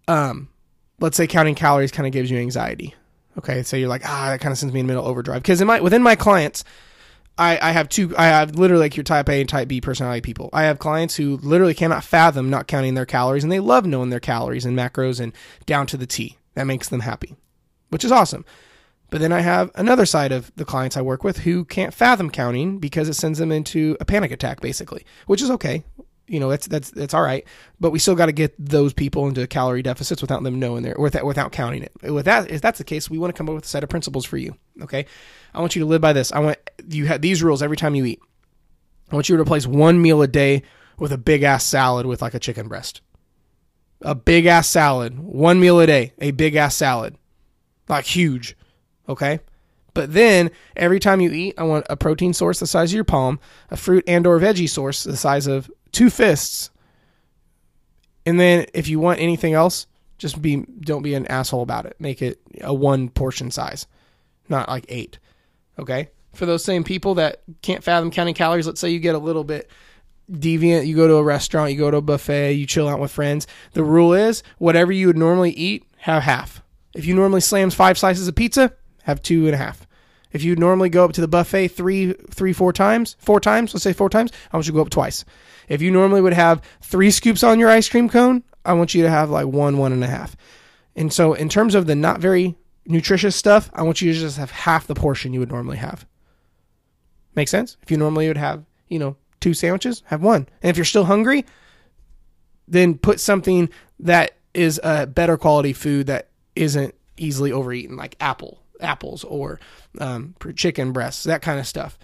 um, 0.08 0.48
let's 1.00 1.18
say 1.18 1.26
counting 1.26 1.54
calories 1.54 1.92
kind 1.92 2.06
of 2.06 2.12
gives 2.14 2.30
you 2.30 2.38
anxiety. 2.38 2.94
Okay, 3.36 3.62
so 3.62 3.76
you're 3.76 3.90
like, 3.90 4.08
ah, 4.08 4.30
that 4.30 4.40
kind 4.40 4.52
of 4.52 4.58
sends 4.58 4.72
me 4.72 4.80
in 4.80 4.86
mental 4.86 5.04
overdrive. 5.04 5.42
Because 5.42 5.60
in 5.60 5.66
my 5.66 5.80
within 5.80 6.02
my 6.02 6.16
clients, 6.16 6.64
I, 7.36 7.58
I 7.60 7.72
have 7.72 7.88
two 7.88 8.14
I 8.16 8.26
have 8.26 8.56
literally 8.56 8.84
like 8.84 8.96
your 8.96 9.04
type 9.04 9.28
A 9.28 9.40
and 9.40 9.48
type 9.48 9.66
B 9.68 9.80
personality 9.80 10.20
people. 10.20 10.50
I 10.52 10.64
have 10.64 10.78
clients 10.78 11.16
who 11.16 11.38
literally 11.38 11.74
cannot 11.74 12.04
fathom 12.04 12.48
not 12.48 12.68
counting 12.68 12.94
their 12.94 13.06
calories 13.06 13.42
and 13.42 13.52
they 13.52 13.60
love 13.60 13.86
knowing 13.86 14.10
their 14.10 14.20
calories 14.20 14.64
and 14.64 14.78
macros 14.78 15.20
and 15.20 15.32
down 15.66 15.86
to 15.88 15.96
the 15.96 16.06
T. 16.06 16.38
That 16.54 16.64
makes 16.64 16.88
them 16.88 17.00
happy. 17.00 17.34
Which 17.88 18.04
is 18.04 18.12
awesome. 18.12 18.44
But 19.10 19.20
then 19.20 19.32
I 19.32 19.40
have 19.40 19.70
another 19.74 20.06
side 20.06 20.32
of 20.32 20.50
the 20.56 20.64
clients 20.64 20.96
I 20.96 21.02
work 21.02 21.22
with 21.22 21.38
who 21.38 21.64
can't 21.64 21.94
fathom 21.94 22.30
counting 22.30 22.78
because 22.78 23.08
it 23.08 23.14
sends 23.14 23.38
them 23.38 23.52
into 23.52 23.96
a 24.00 24.04
panic 24.04 24.32
attack, 24.32 24.60
basically, 24.60 25.04
which 25.26 25.42
is 25.42 25.50
okay. 25.52 25.84
You 26.26 26.40
know, 26.40 26.48
that's 26.48 26.66
that's 26.66 26.90
that's 26.90 27.14
all 27.14 27.22
right. 27.22 27.46
But 27.80 27.90
we 27.90 27.98
still 27.98 28.14
got 28.14 28.26
to 28.26 28.32
get 28.32 28.54
those 28.58 28.92
people 28.92 29.28
into 29.28 29.46
calorie 29.46 29.82
deficits 29.82 30.22
without 30.22 30.42
them 30.42 30.58
knowing 30.58 30.82
their 30.82 30.96
without 30.98 31.24
without 31.26 31.52
counting 31.52 31.82
it. 31.82 31.92
With 32.02 32.24
that, 32.24 32.50
if 32.50 32.60
that's 32.60 32.78
the 32.78 32.84
case, 32.84 33.10
we 33.10 33.18
want 33.18 33.34
to 33.34 33.36
come 33.36 33.48
up 33.48 33.54
with 33.54 33.64
a 33.64 33.68
set 33.68 33.82
of 33.82 33.90
principles 33.90 34.24
for 34.24 34.36
you. 34.36 34.56
Okay, 34.82 35.06
I 35.52 35.60
want 35.60 35.76
you 35.76 35.80
to 35.80 35.86
live 35.86 36.00
by 36.00 36.12
this. 36.12 36.32
I 36.32 36.40
want 36.40 36.58
you 36.88 37.06
have 37.06 37.20
these 37.20 37.42
rules 37.42 37.62
every 37.62 37.76
time 37.76 37.94
you 37.94 38.04
eat. 38.04 38.20
I 39.10 39.14
want 39.14 39.28
you 39.28 39.36
to 39.36 39.42
replace 39.42 39.66
one 39.66 40.00
meal 40.00 40.22
a 40.22 40.26
day 40.26 40.62
with 40.98 41.12
a 41.12 41.18
big 41.18 41.42
ass 41.42 41.64
salad 41.64 42.06
with 42.06 42.22
like 42.22 42.34
a 42.34 42.38
chicken 42.38 42.68
breast. 42.68 43.02
A 44.00 44.14
big 44.14 44.46
ass 44.46 44.68
salad, 44.68 45.18
one 45.18 45.60
meal 45.60 45.80
a 45.80 45.86
day, 45.86 46.12
a 46.18 46.30
big 46.30 46.56
ass 46.56 46.74
salad, 46.74 47.16
like 47.88 48.04
huge 48.06 48.56
Okay. 49.08 49.40
But 49.92 50.12
then 50.12 50.50
every 50.74 50.98
time 50.98 51.20
you 51.20 51.30
eat, 51.30 51.54
I 51.56 51.62
want 51.64 51.86
a 51.88 51.96
protein 51.96 52.32
source 52.32 52.58
the 52.58 52.66
size 52.66 52.90
of 52.90 52.96
your 52.96 53.04
palm, 53.04 53.38
a 53.70 53.76
fruit 53.76 54.04
and 54.08 54.26
or 54.26 54.40
veggie 54.40 54.68
source 54.68 55.04
the 55.04 55.16
size 55.16 55.46
of 55.46 55.70
two 55.94 56.10
fists. 56.10 56.70
And 58.26 58.38
then 58.40 58.66
if 58.74 58.88
you 58.88 58.98
want 58.98 59.20
anything 59.20 59.54
else, 59.54 59.86
just 60.18 60.40
be 60.40 60.64
don't 60.80 61.02
be 61.02 61.14
an 61.14 61.26
asshole 61.26 61.62
about 61.62 61.86
it. 61.86 61.96
Make 61.98 62.22
it 62.22 62.40
a 62.60 62.72
one 62.72 63.08
portion 63.08 63.50
size, 63.50 63.86
not 64.48 64.68
like 64.68 64.86
eight. 64.88 65.18
Okay? 65.78 66.10
For 66.34 66.46
those 66.46 66.64
same 66.64 66.84
people 66.84 67.14
that 67.14 67.42
can't 67.62 67.84
fathom 67.84 68.10
counting 68.10 68.34
calories, 68.34 68.66
let's 68.66 68.80
say 68.80 68.90
you 68.90 68.98
get 68.98 69.14
a 69.14 69.18
little 69.18 69.44
bit 69.44 69.70
deviant, 70.30 70.86
you 70.86 70.96
go 70.96 71.06
to 71.06 71.14
a 71.14 71.22
restaurant, 71.22 71.72
you 71.72 71.78
go 71.78 71.90
to 71.90 71.98
a 71.98 72.02
buffet, 72.02 72.52
you 72.52 72.66
chill 72.66 72.88
out 72.88 73.00
with 73.00 73.10
friends. 73.10 73.46
The 73.72 73.84
rule 73.84 74.14
is 74.14 74.42
whatever 74.58 74.92
you 74.92 75.06
would 75.06 75.18
normally 75.18 75.52
eat, 75.52 75.84
have 75.98 76.22
half. 76.22 76.62
If 76.94 77.06
you 77.06 77.14
normally 77.14 77.40
slams 77.40 77.74
five 77.74 77.98
slices 77.98 78.28
of 78.28 78.34
pizza, 78.34 78.72
have 79.02 79.22
two 79.22 79.46
and 79.46 79.54
a 79.54 79.58
half. 79.58 79.83
If 80.34 80.42
you 80.42 80.56
normally 80.56 80.88
go 80.88 81.04
up 81.04 81.12
to 81.12 81.20
the 81.20 81.28
buffet 81.28 81.68
three, 81.68 82.12
three, 82.12 82.52
four 82.52 82.72
times, 82.72 83.14
four 83.20 83.38
times, 83.38 83.72
let's 83.72 83.84
say 83.84 83.92
four 83.92 84.10
times, 84.10 84.32
I 84.52 84.56
want 84.56 84.66
you 84.66 84.72
to 84.72 84.76
go 84.76 84.82
up 84.82 84.90
twice. 84.90 85.24
If 85.68 85.80
you 85.80 85.92
normally 85.92 86.20
would 86.20 86.32
have 86.32 86.60
three 86.82 87.12
scoops 87.12 87.44
on 87.44 87.60
your 87.60 87.70
ice 87.70 87.88
cream 87.88 88.08
cone, 88.08 88.42
I 88.64 88.72
want 88.72 88.94
you 88.94 89.04
to 89.04 89.10
have 89.10 89.30
like 89.30 89.46
one, 89.46 89.78
one 89.78 89.92
and 89.92 90.02
a 90.02 90.08
half. 90.08 90.36
And 90.96 91.12
so, 91.12 91.34
in 91.34 91.48
terms 91.48 91.76
of 91.76 91.86
the 91.86 91.94
not 91.94 92.20
very 92.20 92.56
nutritious 92.84 93.36
stuff, 93.36 93.70
I 93.74 93.82
want 93.82 94.02
you 94.02 94.12
to 94.12 94.18
just 94.18 94.36
have 94.38 94.50
half 94.50 94.88
the 94.88 94.94
portion 94.96 95.32
you 95.32 95.40
would 95.40 95.52
normally 95.52 95.76
have. 95.76 96.04
Make 97.36 97.48
sense? 97.48 97.76
If 97.82 97.92
you 97.92 97.96
normally 97.96 98.26
would 98.26 98.36
have, 98.36 98.64
you 98.88 98.98
know, 98.98 99.16
two 99.40 99.54
sandwiches, 99.54 100.02
have 100.06 100.22
one. 100.22 100.48
And 100.62 100.70
if 100.70 100.76
you're 100.76 100.84
still 100.84 101.04
hungry, 101.04 101.46
then 102.66 102.98
put 102.98 103.20
something 103.20 103.68
that 104.00 104.32
is 104.52 104.80
a 104.82 105.06
better 105.06 105.36
quality 105.36 105.72
food 105.72 106.08
that 106.08 106.30
isn't 106.56 106.94
easily 107.16 107.52
overeaten, 107.52 107.96
like 107.96 108.16
apple, 108.20 108.63
apples, 108.80 109.24
or 109.24 109.60
um, 109.98 110.34
chicken 110.56 110.92
breasts, 110.92 111.24
that 111.24 111.42
kind 111.42 111.58
of 111.58 111.66
stuff. 111.66 111.98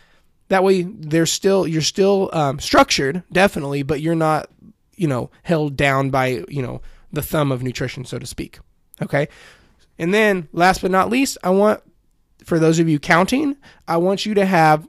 That 0.48 0.64
way, 0.64 0.82
there's 0.82 1.30
still 1.30 1.66
you're 1.66 1.82
still 1.82 2.30
um, 2.32 2.58
structured, 2.58 3.22
definitely, 3.30 3.82
but 3.82 4.00
you're 4.00 4.14
not, 4.14 4.50
you 4.96 5.06
know, 5.06 5.30
held 5.42 5.76
down 5.76 6.10
by 6.10 6.44
you 6.48 6.62
know 6.62 6.82
the 7.12 7.22
thumb 7.22 7.52
of 7.52 7.62
nutrition, 7.62 8.04
so 8.04 8.18
to 8.18 8.26
speak. 8.26 8.58
Okay, 9.02 9.28
and 9.98 10.12
then 10.12 10.48
last 10.52 10.82
but 10.82 10.90
not 10.90 11.10
least, 11.10 11.38
I 11.44 11.50
want 11.50 11.82
for 12.44 12.58
those 12.58 12.78
of 12.78 12.88
you 12.88 12.98
counting, 12.98 13.56
I 13.86 13.98
want 13.98 14.26
you 14.26 14.34
to 14.34 14.44
have 14.44 14.88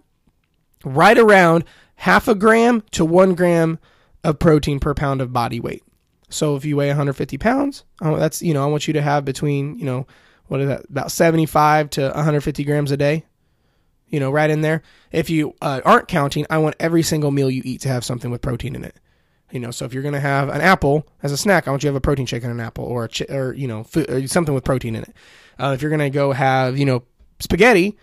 right 0.84 1.18
around 1.18 1.64
half 1.96 2.28
a 2.28 2.36
gram 2.36 2.82
to 2.92 3.06
one 3.06 3.36
gram 3.36 3.78
of 4.24 4.40
protein 4.40 4.80
per 4.80 4.94
pound 4.94 5.22
of 5.22 5.34
body 5.34 5.60
weight. 5.60 5.84
So 6.30 6.56
if 6.56 6.66
you 6.66 6.78
weigh 6.78 6.88
150 6.88 7.38
pounds, 7.38 7.84
that's 8.02 8.42
you 8.42 8.54
know 8.54 8.64
I 8.64 8.68
want 8.68 8.88
you 8.88 8.94
to 8.94 9.02
have 9.02 9.26
between 9.26 9.78
you 9.78 9.86
know 9.86 10.08
what 10.52 10.60
is 10.60 10.68
that 10.68 10.84
about 10.90 11.12
75 11.12 11.90
to 11.92 12.02
150 12.02 12.64
grams 12.66 12.92
a 12.92 12.98
day 12.98 13.24
you 14.12 14.20
know, 14.20 14.30
right 14.30 14.50
in 14.50 14.62
there. 14.62 14.84
If 15.12 15.30
you 15.30 15.56
uh, 15.62 15.82
aren't 15.84 16.08
counting, 16.08 16.46
I 16.50 16.60
want 16.60 16.76
every 16.80 17.02
single 17.02 17.32
meal 17.32 17.50
you 17.50 17.62
eat 17.64 17.82
to 17.82 17.88
have 17.88 18.04
something 18.04 18.30
with 18.30 18.42
protein 18.42 18.76
in 18.76 18.84
it. 18.84 18.96
You 19.52 19.60
know, 19.60 19.72
so 19.72 19.86
if 19.86 19.94
you're 19.94 20.04
going 20.04 20.14
to 20.14 20.20
have 20.20 20.50
an 20.50 20.62
apple 20.62 21.08
as 21.24 21.32
a 21.32 21.38
snack, 21.38 21.68
I 21.68 21.72
want 21.72 21.84
you 21.84 21.88
to 21.88 21.92
have 21.92 21.98
a 21.98 22.02
protein 22.02 22.26
shake 22.26 22.44
and 22.44 22.52
an 22.52 22.60
apple, 22.60 22.86
or 22.86 23.06
a 23.06 23.10
chi- 23.10 23.34
or 23.34 23.54
you 23.54 23.68
know, 23.68 23.84
food, 23.84 24.10
or 24.10 24.28
something 24.28 24.54
with 24.54 24.64
protein 24.64 24.96
in 24.96 25.04
it. 25.04 25.16
Uh, 25.60 25.72
if 25.74 25.82
you're 25.82 25.90
going 25.90 26.00
to 26.00 26.10
go 26.10 26.32
have 26.32 26.78
you 26.78 26.86
know 26.86 27.04
spaghetti, 27.40 27.98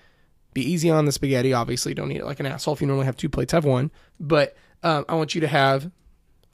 be 0.53 0.63
easy 0.63 0.91
on 0.91 1.05
the 1.05 1.13
spaghetti. 1.13 1.53
Obviously, 1.53 1.95
don't 1.95 2.11
eat 2.11 2.19
it 2.19 2.27
like 2.27 2.41
an 2.41 2.47
asshole. 2.47 2.75
If 2.75 2.81
you 2.81 2.87
normally 2.87 3.07
have 3.07 3.17
two 3.17 3.29
plates, 3.29 3.53
have 3.53 3.65
one. 3.65 3.91
But 4.19 4.57
um, 4.83 5.05
I 5.09 5.15
want 5.15 5.35
you 5.35 5.41
to 5.43 5.49
have 5.49 5.91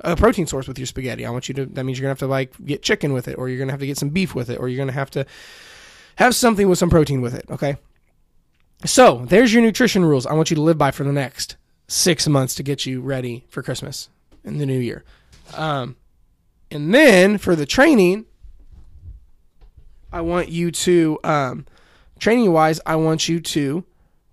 a 0.01 0.17
protein 0.17 0.47
source 0.47 0.69
with 0.69 0.79
your 0.79 0.87
spaghetti. 0.87 1.27
I 1.27 1.31
want 1.31 1.49
you 1.49 1.55
to. 1.55 1.67
That 1.67 1.85
means 1.85 1.99
you're 1.99 2.05
gonna 2.05 2.13
have 2.13 2.19
to 2.19 2.27
like 2.27 2.53
get 2.65 2.83
chicken 2.83 3.13
with 3.13 3.27
it, 3.27 3.35
or 3.35 3.49
you're 3.49 3.59
gonna 3.59 3.73
have 3.73 3.81
to 3.81 3.87
get 3.87 3.99
some 3.99 4.11
beef 4.11 4.35
with 4.35 4.51
it, 4.51 4.59
or 4.61 4.69
you're 4.69 4.79
gonna 4.79 4.93
have 4.93 5.11
to 5.13 5.27
have 6.17 6.35
something 6.35 6.69
with 6.69 6.79
some 6.79 6.91
protein 6.91 7.21
with 7.21 7.35
it. 7.35 7.45
Okay. 7.51 7.77
So 8.85 9.25
there's 9.27 9.53
your 9.53 9.63
nutrition 9.63 10.05
rules 10.05 10.27
I 10.27 10.35
want 10.35 10.51
you 10.51 10.57
to 10.57 10.63
live 10.63 10.79
by 10.79 10.91
for 10.91 11.05
the 11.05 11.13
next 11.13 11.57
six 11.89 12.29
months 12.29 12.55
to 12.57 12.63
get 12.63 12.87
you 12.87 13.01
ready 13.01 13.45
for 13.49 13.63
Christmas 13.63 14.09
and 14.45 14.61
the 14.61 14.67
new 14.67 14.79
year. 14.79 15.05
Um, 15.55 15.97
and 16.71 16.95
then 16.95 17.39
for 17.39 17.55
the 17.55 17.67
training, 17.67 18.27
I 20.13 20.21
want 20.21 20.49
you 20.49 20.71
to, 20.71 21.19
um, 21.25 21.67
training 22.19 22.53
wise, 22.53 22.81
I 22.85 22.97
want 22.97 23.29
you 23.29 23.41
to 23.41 23.85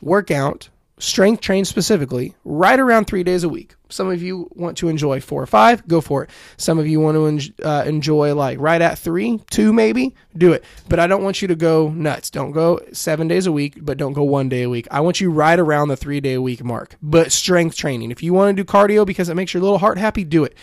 work 0.01 0.31
out 0.31 0.69
strength 1.01 1.41
train 1.41 1.65
specifically 1.65 2.35
right 2.45 2.79
around 2.79 3.05
three 3.05 3.23
days 3.23 3.43
a 3.43 3.49
week. 3.49 3.75
Some 3.89 4.09
of 4.09 4.21
you 4.21 4.47
want 4.53 4.77
to 4.77 4.87
enjoy 4.87 5.19
four 5.19 5.41
or 5.41 5.47
five, 5.47 5.85
go 5.87 5.99
for 5.99 6.23
it. 6.23 6.29
Some 6.57 6.77
of 6.79 6.87
you 6.87 6.99
want 6.99 7.15
to 7.15 7.25
en- 7.25 7.67
uh, 7.67 7.83
enjoy 7.85 8.35
like 8.35 8.59
right 8.59 8.81
at 8.81 8.99
three, 8.99 9.39
two 9.49 9.73
maybe, 9.73 10.15
do 10.37 10.53
it. 10.53 10.63
But 10.87 10.99
I 10.99 11.07
don't 11.07 11.23
want 11.23 11.41
you 11.41 11.47
to 11.49 11.55
go 11.55 11.89
nuts. 11.89 12.29
Don't 12.29 12.51
go 12.51 12.79
seven 12.93 13.27
days 13.27 13.47
a 13.47 13.51
week, 13.51 13.79
but 13.81 13.97
don't 13.97 14.13
go 14.13 14.23
one 14.23 14.47
day 14.47 14.61
a 14.63 14.69
week. 14.69 14.87
I 14.91 15.01
want 15.01 15.19
you 15.19 15.31
right 15.31 15.59
around 15.59 15.87
the 15.87 15.97
three 15.97 16.21
day 16.21 16.33
a 16.33 16.41
week 16.41 16.63
mark. 16.63 16.95
But 17.01 17.31
strength 17.31 17.75
training. 17.75 18.11
If 18.11 18.21
you 18.21 18.33
want 18.33 18.55
to 18.55 18.63
do 18.63 18.67
cardio 18.67 19.05
because 19.05 19.27
it 19.27 19.35
makes 19.35 19.53
your 19.53 19.63
little 19.63 19.79
heart 19.79 19.97
happy, 19.97 20.23
do 20.23 20.43
it. 20.43 20.55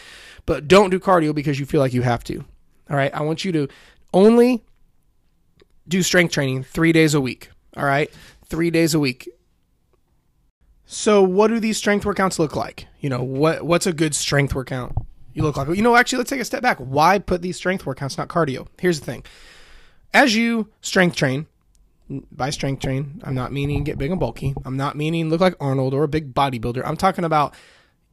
But 0.47 0.69
don't 0.69 0.91
do 0.91 1.01
cardio 1.01 1.35
because 1.35 1.59
you 1.59 1.67
feel 1.67 1.81
like 1.81 1.93
you 1.93 2.03
have 2.03 2.25
to. 2.25 2.45
All 2.89 2.97
right. 2.97 3.13
I 3.13 3.23
want 3.23 3.45
you 3.45 3.53
to 3.53 3.69
only 4.15 4.63
do 5.87 6.03
strength 6.03 6.33
training 6.33 6.63
three 6.63 6.93
days 6.93 7.15
a 7.15 7.21
week. 7.21 7.51
All 7.77 7.85
right. 7.85 8.11
Three 8.47 8.71
days 8.71 8.95
a 8.95 9.01
week 9.01 9.29
so, 10.91 11.23
what 11.23 11.49
do 11.49 11.61
these 11.61 11.77
strength 11.77 12.07
workouts 12.07 12.39
look 12.39 12.57
like? 12.57 12.87
You 13.01 13.11
know, 13.11 13.23
what 13.23 13.63
what's 13.63 13.87
a 13.87 13.93
good 13.93 14.15
strength 14.15 14.55
workout? 14.55 14.95
You 15.35 15.43
look 15.43 15.59
like. 15.59 15.69
You 15.69 15.83
know, 15.83 15.95
actually, 15.95 16.17
let's 16.17 16.31
take 16.31 16.41
a 16.41 16.47
step 16.47 16.63
back. 16.63 16.79
Why 16.79 17.19
put 17.19 17.43
these 17.43 17.59
strength 17.59 17.85
workouts, 17.85 18.17
not 18.17 18.29
cardio? 18.29 18.67
Here's 18.81 18.99
the 18.99 19.05
thing: 19.05 19.23
as 20.15 20.35
you 20.35 20.71
strength 20.81 21.15
train, 21.15 21.47
by 22.33 22.49
strength 22.49 22.81
train, 22.81 23.21
I'm 23.23 23.35
not 23.35 23.53
meaning 23.53 23.85
get 23.85 23.99
big 23.99 24.11
and 24.11 24.19
bulky. 24.19 24.55
I'm 24.65 24.79
not 24.79 24.97
meaning 24.97 25.29
look 25.29 25.43
like 25.43 25.57
Arnold 25.61 25.93
or 25.93 26.05
a 26.05 26.09
big 26.09 26.33
bodybuilder. 26.33 26.81
I'm 26.83 26.97
talking 26.97 27.25
about 27.25 27.55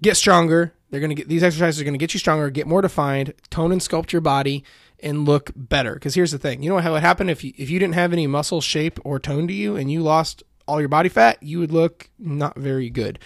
get 0.01 0.17
stronger. 0.17 0.74
They're 0.89 1.00
gonna 1.00 1.15
get 1.15 1.29
these 1.29 1.44
exercises 1.44 1.79
are 1.79 1.86
gonna 1.86 1.98
get 1.98 2.13
you 2.13 2.20
stronger, 2.20 2.50
get 2.50 2.67
more 2.67 2.82
defined, 2.82 3.36
tone 3.50 3.72
and 3.72 3.79
sculpt 3.79 4.12
your 4.12 4.20
body, 4.20 4.65
and 5.00 5.24
look 5.24 5.50
better. 5.55 5.94
Because 5.94 6.15
here's 6.15 6.32
the 6.32 6.38
thing: 6.39 6.62
you 6.62 6.70
know 6.70 6.79
how 6.79 6.96
it 6.96 7.01
happened 7.01 7.29
if 7.32 7.41
you 7.41 7.53
if 7.55 7.70
you 7.70 7.79
didn't 7.79 7.96
have 7.96 8.12
any 8.12 8.27
muscle 8.27 8.60
shape 8.60 9.00
or 9.05 9.17
tone 9.17 9.48
to 9.48 9.53
you, 9.53 9.77
and 9.77 9.89
you 9.89 10.01
lost 10.01 10.44
all 10.67 10.79
your 10.79 10.89
body 10.89 11.10
fat, 11.10 11.41
you 11.41 11.60
would 11.60 11.72
look 11.72 12.10
not 12.17 12.57
very 12.57 12.89
good. 12.89 13.19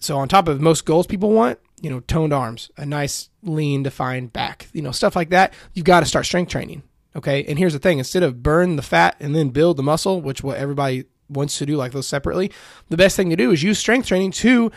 So 0.00 0.18
on 0.18 0.28
top 0.28 0.48
of 0.48 0.60
most 0.60 0.84
goals 0.84 1.06
people 1.06 1.30
want, 1.30 1.58
you 1.80 1.90
know, 1.90 2.00
toned 2.00 2.32
arms, 2.32 2.70
a 2.76 2.86
nice 2.86 3.28
lean 3.42 3.82
defined 3.82 4.32
back, 4.32 4.68
you 4.72 4.82
know, 4.82 4.92
stuff 4.92 5.16
like 5.16 5.30
that, 5.30 5.52
you've 5.74 5.84
got 5.84 6.00
to 6.00 6.06
start 6.06 6.26
strength 6.26 6.50
training. 6.50 6.82
Okay? 7.14 7.44
And 7.44 7.58
here's 7.58 7.72
the 7.72 7.78
thing, 7.78 7.98
instead 7.98 8.22
of 8.22 8.42
burn 8.42 8.76
the 8.76 8.82
fat 8.82 9.16
and 9.20 9.34
then 9.34 9.50
build 9.50 9.76
the 9.76 9.82
muscle, 9.82 10.22
which 10.22 10.42
what 10.42 10.58
everybody 10.58 11.04
wants 11.28 11.58
to 11.58 11.66
do 11.66 11.76
like 11.76 11.92
those 11.92 12.06
separately, 12.06 12.52
the 12.88 12.96
best 12.96 13.16
thing 13.16 13.30
to 13.30 13.36
do 13.36 13.50
is 13.50 13.62
use 13.62 13.78
strength 13.78 14.08
training 14.08 14.30
to 14.32 14.70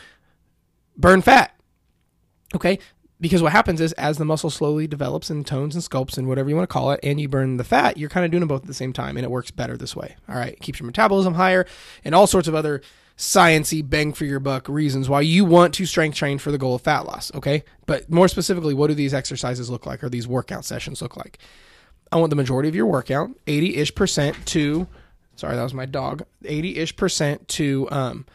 burn 0.97 1.21
fat. 1.21 1.55
Okay? 2.53 2.79
Because 3.25 3.41
what 3.41 3.51
happens 3.51 3.81
is 3.81 3.91
as 3.93 4.19
the 4.19 4.23
muscle 4.23 4.51
slowly 4.51 4.85
develops 4.85 5.31
and 5.31 5.47
tones 5.47 5.73
and 5.73 5.83
sculpts 5.83 6.15
and 6.15 6.27
whatever 6.27 6.47
you 6.47 6.55
want 6.55 6.69
to 6.69 6.71
call 6.71 6.91
it 6.91 6.99
and 7.01 7.19
you 7.19 7.27
burn 7.27 7.57
the 7.57 7.63
fat 7.63 7.97
you're 7.97 8.07
kind 8.07 8.23
of 8.23 8.29
doing 8.29 8.41
them 8.41 8.47
both 8.47 8.61
at 8.61 8.67
the 8.67 8.73
same 8.73 8.93
time 8.93 9.17
and 9.17 9.23
it 9.23 9.31
works 9.31 9.49
better 9.49 9.75
this 9.75 9.95
way. 9.95 10.15
All 10.29 10.35
right 10.35 10.53
it 10.53 10.61
keeps 10.61 10.79
your 10.79 10.85
metabolism 10.85 11.33
higher 11.33 11.65
and 12.03 12.13
all 12.13 12.27
sorts 12.27 12.47
of 12.47 12.53
other 12.53 12.83
sciency 13.17 13.87
bang 13.87 14.13
for 14.13 14.25
your 14.25 14.39
buck 14.39 14.69
reasons 14.69 15.09
why 15.09 15.21
you 15.21 15.43
want 15.43 15.73
to 15.73 15.87
strength 15.87 16.15
train 16.15 16.37
for 16.37 16.51
the 16.51 16.59
goal 16.59 16.75
of 16.75 16.83
fat 16.83 17.07
loss 17.07 17.33
okay? 17.33 17.63
But 17.87 18.11
more 18.11 18.27
specifically 18.27 18.75
what 18.75 18.87
do 18.87 18.93
these 18.93 19.15
exercises 19.15 19.71
look 19.71 19.87
like 19.87 20.03
or 20.03 20.09
these 20.09 20.27
workout 20.27 20.63
sessions 20.63 21.01
look 21.01 21.17
like? 21.17 21.39
I 22.11 22.17
want 22.17 22.29
the 22.29 22.35
majority 22.35 22.69
of 22.69 22.75
your 22.75 22.85
workout 22.85 23.31
80ish 23.47 23.95
percent 23.95 24.45
to 24.47 24.85
sorry 25.35 25.55
that 25.55 25.63
was 25.63 25.73
my 25.73 25.87
dog 25.87 26.25
80ish 26.43 26.95
percent 26.95 27.47
to 27.47 27.87
um 27.89 28.27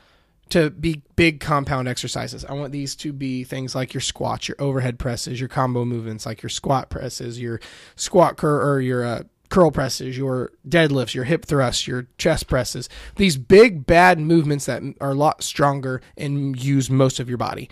to 0.51 0.71
be 0.71 1.03
big 1.17 1.41
compound 1.41 1.89
exercises. 1.89 2.45
I 2.45 2.53
want 2.53 2.73
these 2.73 2.97
to 2.97 3.13
be 3.13 3.45
things 3.45 3.75
like 3.75 3.95
your 3.95 4.01
squats, 4.01 4.49
your 4.49 4.57
overhead 4.59 4.99
presses, 4.99 5.41
your 5.41 5.49
combo 5.49 5.85
movements, 5.85 6.27
like 6.27 6.43
your 6.43 6.51
squat 6.51 6.91
presses, 6.91 7.41
your 7.41 7.61
squat 7.97 8.37
cur 8.37 8.61
or 8.61 8.81
your 8.81 9.05
uh, 9.05 9.23
curl 9.49 9.71
presses, 9.71 10.17
your 10.17 10.53
deadlifts, 10.69 11.15
your 11.15 11.25
hip 11.25 11.45
thrusts, 11.45 11.87
your 11.87 12.07
chest 12.19 12.47
presses. 12.47 12.89
These 13.17 13.37
big 13.37 13.87
bad 13.87 14.19
movements 14.19 14.67
that 14.67 14.83
are 15.01 15.11
a 15.11 15.15
lot 15.15 15.43
stronger 15.43 16.01
and 16.17 16.61
use 16.61 16.91
most 16.91 17.21
of 17.21 17.29
your 17.29 17.39
body, 17.39 17.69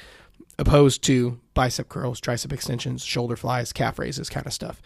opposed 0.59 1.03
to 1.05 1.41
bicep 1.55 1.89
curls, 1.89 2.21
tricep 2.21 2.53
extensions, 2.53 3.05
shoulder 3.05 3.37
flies, 3.37 3.73
calf 3.73 3.99
raises, 3.99 4.29
kind 4.29 4.47
of 4.47 4.53
stuff. 4.53 4.83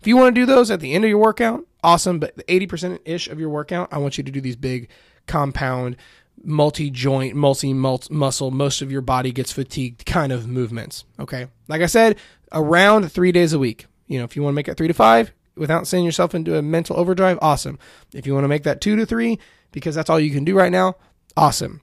If 0.00 0.06
you 0.06 0.16
want 0.16 0.34
to 0.34 0.40
do 0.40 0.46
those 0.46 0.70
at 0.70 0.80
the 0.80 0.94
end 0.94 1.04
of 1.04 1.10
your 1.10 1.18
workout, 1.18 1.66
awesome. 1.82 2.18
But 2.18 2.36
80% 2.46 3.00
ish 3.04 3.28
of 3.28 3.40
your 3.40 3.48
workout, 3.48 3.88
I 3.92 3.98
want 3.98 4.18
you 4.18 4.24
to 4.24 4.30
do 4.30 4.40
these 4.40 4.56
big 4.56 4.88
compound 5.26 5.96
multi 6.42 6.90
joint, 6.90 7.34
multi 7.34 7.72
muscle, 7.72 8.50
most 8.50 8.82
of 8.82 8.92
your 8.92 9.00
body 9.00 9.32
gets 9.32 9.52
fatigued 9.52 10.06
kind 10.06 10.32
of 10.32 10.46
movements. 10.46 11.04
Okay. 11.18 11.48
Like 11.68 11.82
I 11.82 11.86
said, 11.86 12.16
around 12.52 13.10
three 13.10 13.32
days 13.32 13.52
a 13.52 13.58
week. 13.58 13.86
You 14.06 14.18
know, 14.18 14.24
if 14.24 14.36
you 14.36 14.42
want 14.42 14.52
to 14.52 14.56
make 14.56 14.68
it 14.68 14.76
three 14.76 14.88
to 14.88 14.94
five 14.94 15.32
without 15.56 15.86
sending 15.86 16.04
yourself 16.04 16.34
into 16.34 16.56
a 16.56 16.62
mental 16.62 16.96
overdrive, 16.96 17.38
awesome. 17.42 17.78
If 18.14 18.26
you 18.26 18.34
want 18.34 18.44
to 18.44 18.48
make 18.48 18.62
that 18.64 18.80
two 18.80 18.96
to 18.96 19.06
three, 19.06 19.38
because 19.72 19.94
that's 19.94 20.08
all 20.08 20.20
you 20.20 20.30
can 20.30 20.44
do 20.44 20.56
right 20.56 20.72
now, 20.72 20.96
awesome. 21.36 21.80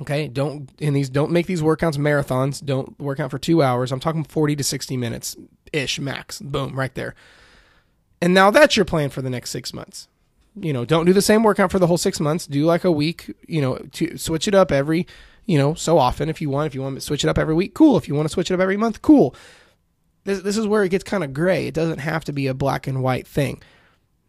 Okay. 0.00 0.28
Don't, 0.28 0.70
in 0.78 0.94
these, 0.94 1.10
don't 1.10 1.32
make 1.32 1.46
these 1.46 1.62
workouts 1.62 1.96
marathons. 1.96 2.64
Don't 2.64 2.98
work 2.98 3.20
out 3.20 3.30
for 3.30 3.38
two 3.38 3.62
hours. 3.62 3.92
I'm 3.92 4.00
talking 4.00 4.24
40 4.24 4.56
to 4.56 4.64
60 4.64 4.96
minutes 4.96 5.36
ish 5.72 5.98
max. 5.98 6.40
Boom, 6.40 6.78
right 6.78 6.94
there. 6.94 7.14
And 8.22 8.34
now 8.34 8.50
that's 8.50 8.76
your 8.76 8.84
plan 8.84 9.10
for 9.10 9.22
the 9.22 9.30
next 9.30 9.50
six 9.50 9.72
months 9.72 10.08
you 10.56 10.72
know, 10.72 10.84
don't 10.84 11.06
do 11.06 11.12
the 11.12 11.22
same 11.22 11.42
workout 11.42 11.70
for 11.70 11.78
the 11.78 11.86
whole 11.86 11.98
six 11.98 12.20
months. 12.20 12.46
Do 12.46 12.64
like 12.64 12.84
a 12.84 12.92
week, 12.92 13.34
you 13.46 13.60
know, 13.60 13.76
to 13.92 14.16
switch 14.16 14.48
it 14.48 14.54
up 14.54 14.72
every, 14.72 15.06
you 15.46 15.58
know, 15.58 15.74
so 15.74 15.98
often 15.98 16.28
if 16.28 16.40
you 16.40 16.50
want. 16.50 16.66
If 16.66 16.74
you 16.74 16.82
want 16.82 16.96
to 16.96 17.00
switch 17.00 17.24
it 17.24 17.28
up 17.28 17.38
every 17.38 17.54
week, 17.54 17.74
cool. 17.74 17.96
If 17.96 18.08
you 18.08 18.14
want 18.14 18.28
to 18.28 18.32
switch 18.32 18.50
it 18.50 18.54
up 18.54 18.60
every 18.60 18.76
month, 18.76 19.02
cool. 19.02 19.34
This, 20.24 20.40
this 20.42 20.56
is 20.56 20.66
where 20.66 20.84
it 20.84 20.90
gets 20.90 21.04
kind 21.04 21.24
of 21.24 21.32
gray. 21.32 21.66
It 21.66 21.74
doesn't 21.74 21.98
have 21.98 22.24
to 22.24 22.32
be 22.32 22.46
a 22.46 22.54
black 22.54 22.86
and 22.86 23.02
white 23.02 23.26
thing. 23.26 23.62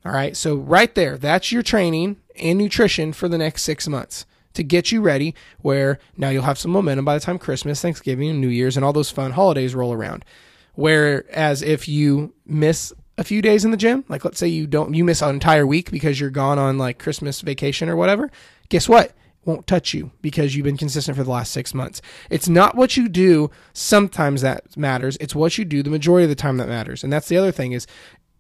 All 0.06 0.12
right. 0.12 0.36
So, 0.36 0.56
right 0.56 0.94
there, 0.96 1.18
that's 1.18 1.52
your 1.52 1.64
training 1.64 2.18
and 2.36 2.58
nutrition 2.58 3.14
for 3.14 3.28
the 3.28 3.38
next 3.38 3.64
six 3.64 3.88
months 3.88 4.26
to 4.54 4.64
get 4.64 4.92
you 4.92 5.02
ready. 5.02 5.36
Where 5.60 6.00
now 6.18 6.30
you'll 6.30 6.44
have 6.44 6.58
some 6.58 6.72
momentum 6.72 7.06
by 7.06 7.16
the 7.16 7.20
time 7.20 7.38
Christmas, 7.38 7.82
Thanksgiving, 7.82 8.40
New 8.40 8.48
Year's, 8.48 8.78
and 8.78 8.86
all 8.86 8.94
those 8.94 9.12
fun 9.12 9.32
holidays 9.32 9.76
roll 9.76 9.94
around. 9.94 10.26
Whereas 10.74 11.62
if 11.62 11.88
you 11.88 12.34
miss 12.46 12.94
a 13.22 13.24
few 13.24 13.42
days 13.42 13.64
in 13.64 13.72
the 13.72 13.78
gym, 13.78 14.04
like 14.10 14.26
let's 14.26 14.40
say 14.40 14.48
you 14.48 14.68
don't 14.68 14.94
you 14.94 15.04
miss 15.04 15.22
an 15.22 15.30
entire 15.30 15.66
week 15.66 15.92
because 15.92 16.20
you're 16.20 16.30
gone 16.30 16.60
on 16.60 16.78
like 16.78 17.00
Christmas 17.00 17.42
vacation 17.42 17.88
or 17.88 17.96
whatever, 17.96 18.30
guess 18.70 18.90
what? 18.90 19.14
won't 19.44 19.66
touch 19.66 19.94
you 19.94 20.12
because 20.22 20.56
you've 20.56 20.66
been 20.66 20.78
consistent 20.78 21.18
for 21.18 21.24
the 21.24 21.32
last 21.32 21.52
six 21.52 21.74
months. 21.74 22.02
It's 22.30 22.48
not 22.48 22.76
what 22.76 22.96
you 22.96 23.10
do 23.10 23.50
sometimes 23.74 24.42
that 24.42 24.78
matters. 24.78 25.18
It's 25.20 25.34
what 25.34 25.58
you 25.58 25.66
do 25.66 25.82
the 25.82 25.90
majority 25.90 26.26
of 26.26 26.30
the 26.30 26.36
time 26.36 26.58
that 26.58 26.68
matters. 26.68 27.04
And 27.04 27.12
that's 27.12 27.28
the 27.28 27.38
other 27.38 27.52
thing 27.52 27.72
is 27.72 27.88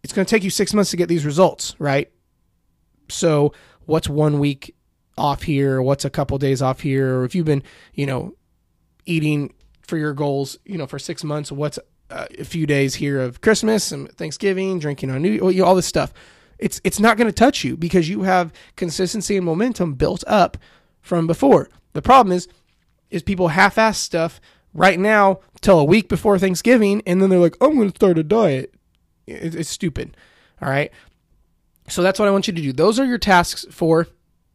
it's 0.03 0.13
going 0.13 0.25
to 0.25 0.29
take 0.29 0.43
you 0.43 0.49
six 0.49 0.73
months 0.73 0.91
to 0.91 0.97
get 0.97 1.09
these 1.09 1.25
results, 1.25 1.75
right? 1.79 2.11
So 3.09 3.51
what's 3.85 4.07
one 4.07 4.39
week 4.39 4.75
off 5.17 5.43
here? 5.43 5.81
What's 5.81 6.05
a 6.05 6.09
couple 6.09 6.37
days 6.37 6.61
off 6.61 6.81
here? 6.81 7.17
Or 7.17 7.25
if 7.25 7.33
you've 7.33 7.45
been, 7.45 7.63
you 7.93 8.05
know, 8.05 8.35
eating 9.07 9.53
for 9.81 9.97
your 9.97 10.13
goals, 10.13 10.57
you 10.65 10.77
know, 10.77 10.87
for 10.87 10.99
six 10.99 11.23
months, 11.23 11.51
what's 11.51 11.79
a 12.11 12.43
few 12.43 12.65
days 12.65 12.95
here 12.95 13.19
of 13.19 13.41
Christmas 13.41 13.91
and 13.91 14.11
Thanksgiving, 14.11 14.79
drinking 14.79 15.09
on 15.09 15.21
New, 15.21 15.51
know, 15.51 15.65
all 15.65 15.75
this 15.75 15.85
stuff. 15.85 16.13
It's 16.59 16.79
it's 16.83 16.99
not 16.99 17.17
going 17.17 17.27
to 17.27 17.33
touch 17.33 17.63
you 17.63 17.75
because 17.75 18.09
you 18.09 18.23
have 18.23 18.53
consistency 18.75 19.37
and 19.37 19.45
momentum 19.45 19.93
built 19.95 20.23
up 20.27 20.57
from 20.99 21.25
before. 21.25 21.69
The 21.93 22.01
problem 22.01 22.35
is, 22.35 22.47
is 23.09 23.23
people 23.23 23.49
half-ass 23.49 23.97
stuff 23.97 24.39
right 24.73 24.99
now 24.99 25.39
till 25.61 25.79
a 25.79 25.83
week 25.83 26.07
before 26.07 26.37
Thanksgiving, 26.37 27.01
and 27.05 27.21
then 27.21 27.29
they're 27.29 27.39
like, 27.39 27.57
"I'm 27.61 27.75
going 27.75 27.89
to 27.89 27.95
start 27.95 28.17
a 28.17 28.23
diet." 28.23 28.73
It's 29.25 29.69
stupid. 29.69 30.15
All 30.61 30.69
right. 30.69 30.91
So 31.87 32.01
that's 32.01 32.19
what 32.19 32.27
I 32.27 32.31
want 32.31 32.47
you 32.47 32.53
to 32.53 32.61
do. 32.61 32.71
Those 32.71 32.99
are 32.99 33.05
your 33.05 33.17
tasks 33.17 33.65
for 33.71 34.07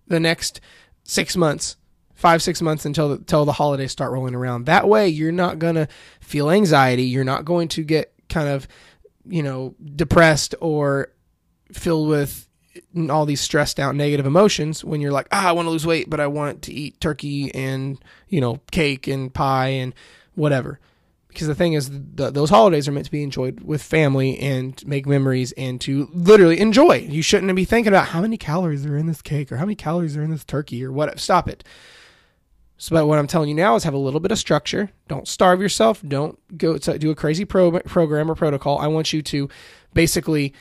the 0.06 0.20
next 0.20 0.60
six 1.02 1.36
months, 1.36 1.76
five 2.16 2.42
six 2.42 2.60
months 2.60 2.84
until 2.84 3.10
the, 3.10 3.14
until 3.16 3.44
the 3.44 3.52
holidays 3.52 3.92
start 3.92 4.10
rolling 4.10 4.34
around. 4.34 4.66
That 4.66 4.88
way, 4.88 5.08
you're 5.08 5.30
not 5.30 5.60
gonna 5.60 5.86
feel 6.20 6.50
anxiety. 6.50 7.04
You're 7.04 7.24
not 7.24 7.44
going 7.44 7.68
to 7.68 7.84
get 7.84 8.12
kind 8.28 8.48
of 8.48 8.66
you 9.24 9.42
know 9.42 9.74
depressed 9.94 10.54
or 10.60 11.12
filled 11.72 12.08
with 12.08 12.46
all 13.10 13.26
these 13.26 13.40
stressed 13.40 13.80
out 13.80 13.94
negative 13.94 14.26
emotions 14.26 14.84
when 14.84 15.00
you're 15.00 15.12
like, 15.12 15.28
ah, 15.32 15.48
I 15.48 15.52
want 15.52 15.66
to 15.66 15.70
lose 15.70 15.86
weight, 15.86 16.10
but 16.10 16.20
I 16.20 16.26
want 16.26 16.62
to 16.62 16.72
eat 16.72 17.00
turkey 17.00 17.54
and, 17.54 18.02
you 18.28 18.40
know, 18.40 18.60
cake 18.70 19.06
and 19.06 19.32
pie 19.32 19.68
and 19.68 19.94
whatever. 20.34 20.78
Because 21.28 21.48
the 21.48 21.54
thing 21.54 21.74
is, 21.74 21.90
the, 21.90 22.30
those 22.30 22.48
holidays 22.48 22.88
are 22.88 22.92
meant 22.92 23.06
to 23.06 23.12
be 23.12 23.22
enjoyed 23.22 23.60
with 23.60 23.82
family 23.82 24.38
and 24.38 24.86
make 24.86 25.06
memories 25.06 25.52
and 25.52 25.80
to 25.82 26.08
literally 26.12 26.58
enjoy. 26.60 27.06
You 27.10 27.22
shouldn't 27.22 27.54
be 27.54 27.66
thinking 27.66 27.88
about 27.88 28.08
how 28.08 28.22
many 28.22 28.38
calories 28.38 28.86
are 28.86 28.96
in 28.96 29.06
this 29.06 29.20
cake 29.20 29.52
or 29.52 29.58
how 29.58 29.66
many 29.66 29.74
calories 29.74 30.16
are 30.16 30.22
in 30.22 30.30
this 30.30 30.44
turkey 30.44 30.82
or 30.84 30.90
what. 30.90 31.18
Stop 31.20 31.48
it. 31.48 31.62
So, 32.78 32.94
but 32.94 33.06
what 33.06 33.18
I'm 33.18 33.26
telling 33.26 33.48
you 33.48 33.54
now 33.54 33.74
is 33.74 33.84
have 33.84 33.94
a 33.94 33.98
little 33.98 34.20
bit 34.20 34.32
of 34.32 34.38
structure. 34.38 34.90
Don't 35.08 35.26
starve 35.26 35.60
yourself. 35.60 36.02
Don't 36.06 36.38
go 36.58 36.76
do 36.76 37.10
a 37.10 37.14
crazy 37.14 37.44
pro- 37.44 37.80
program 37.80 38.30
or 38.30 38.34
protocol. 38.34 38.78
I 38.78 38.86
want 38.86 39.12
you 39.12 39.22
to 39.22 39.48
basically 39.94 40.52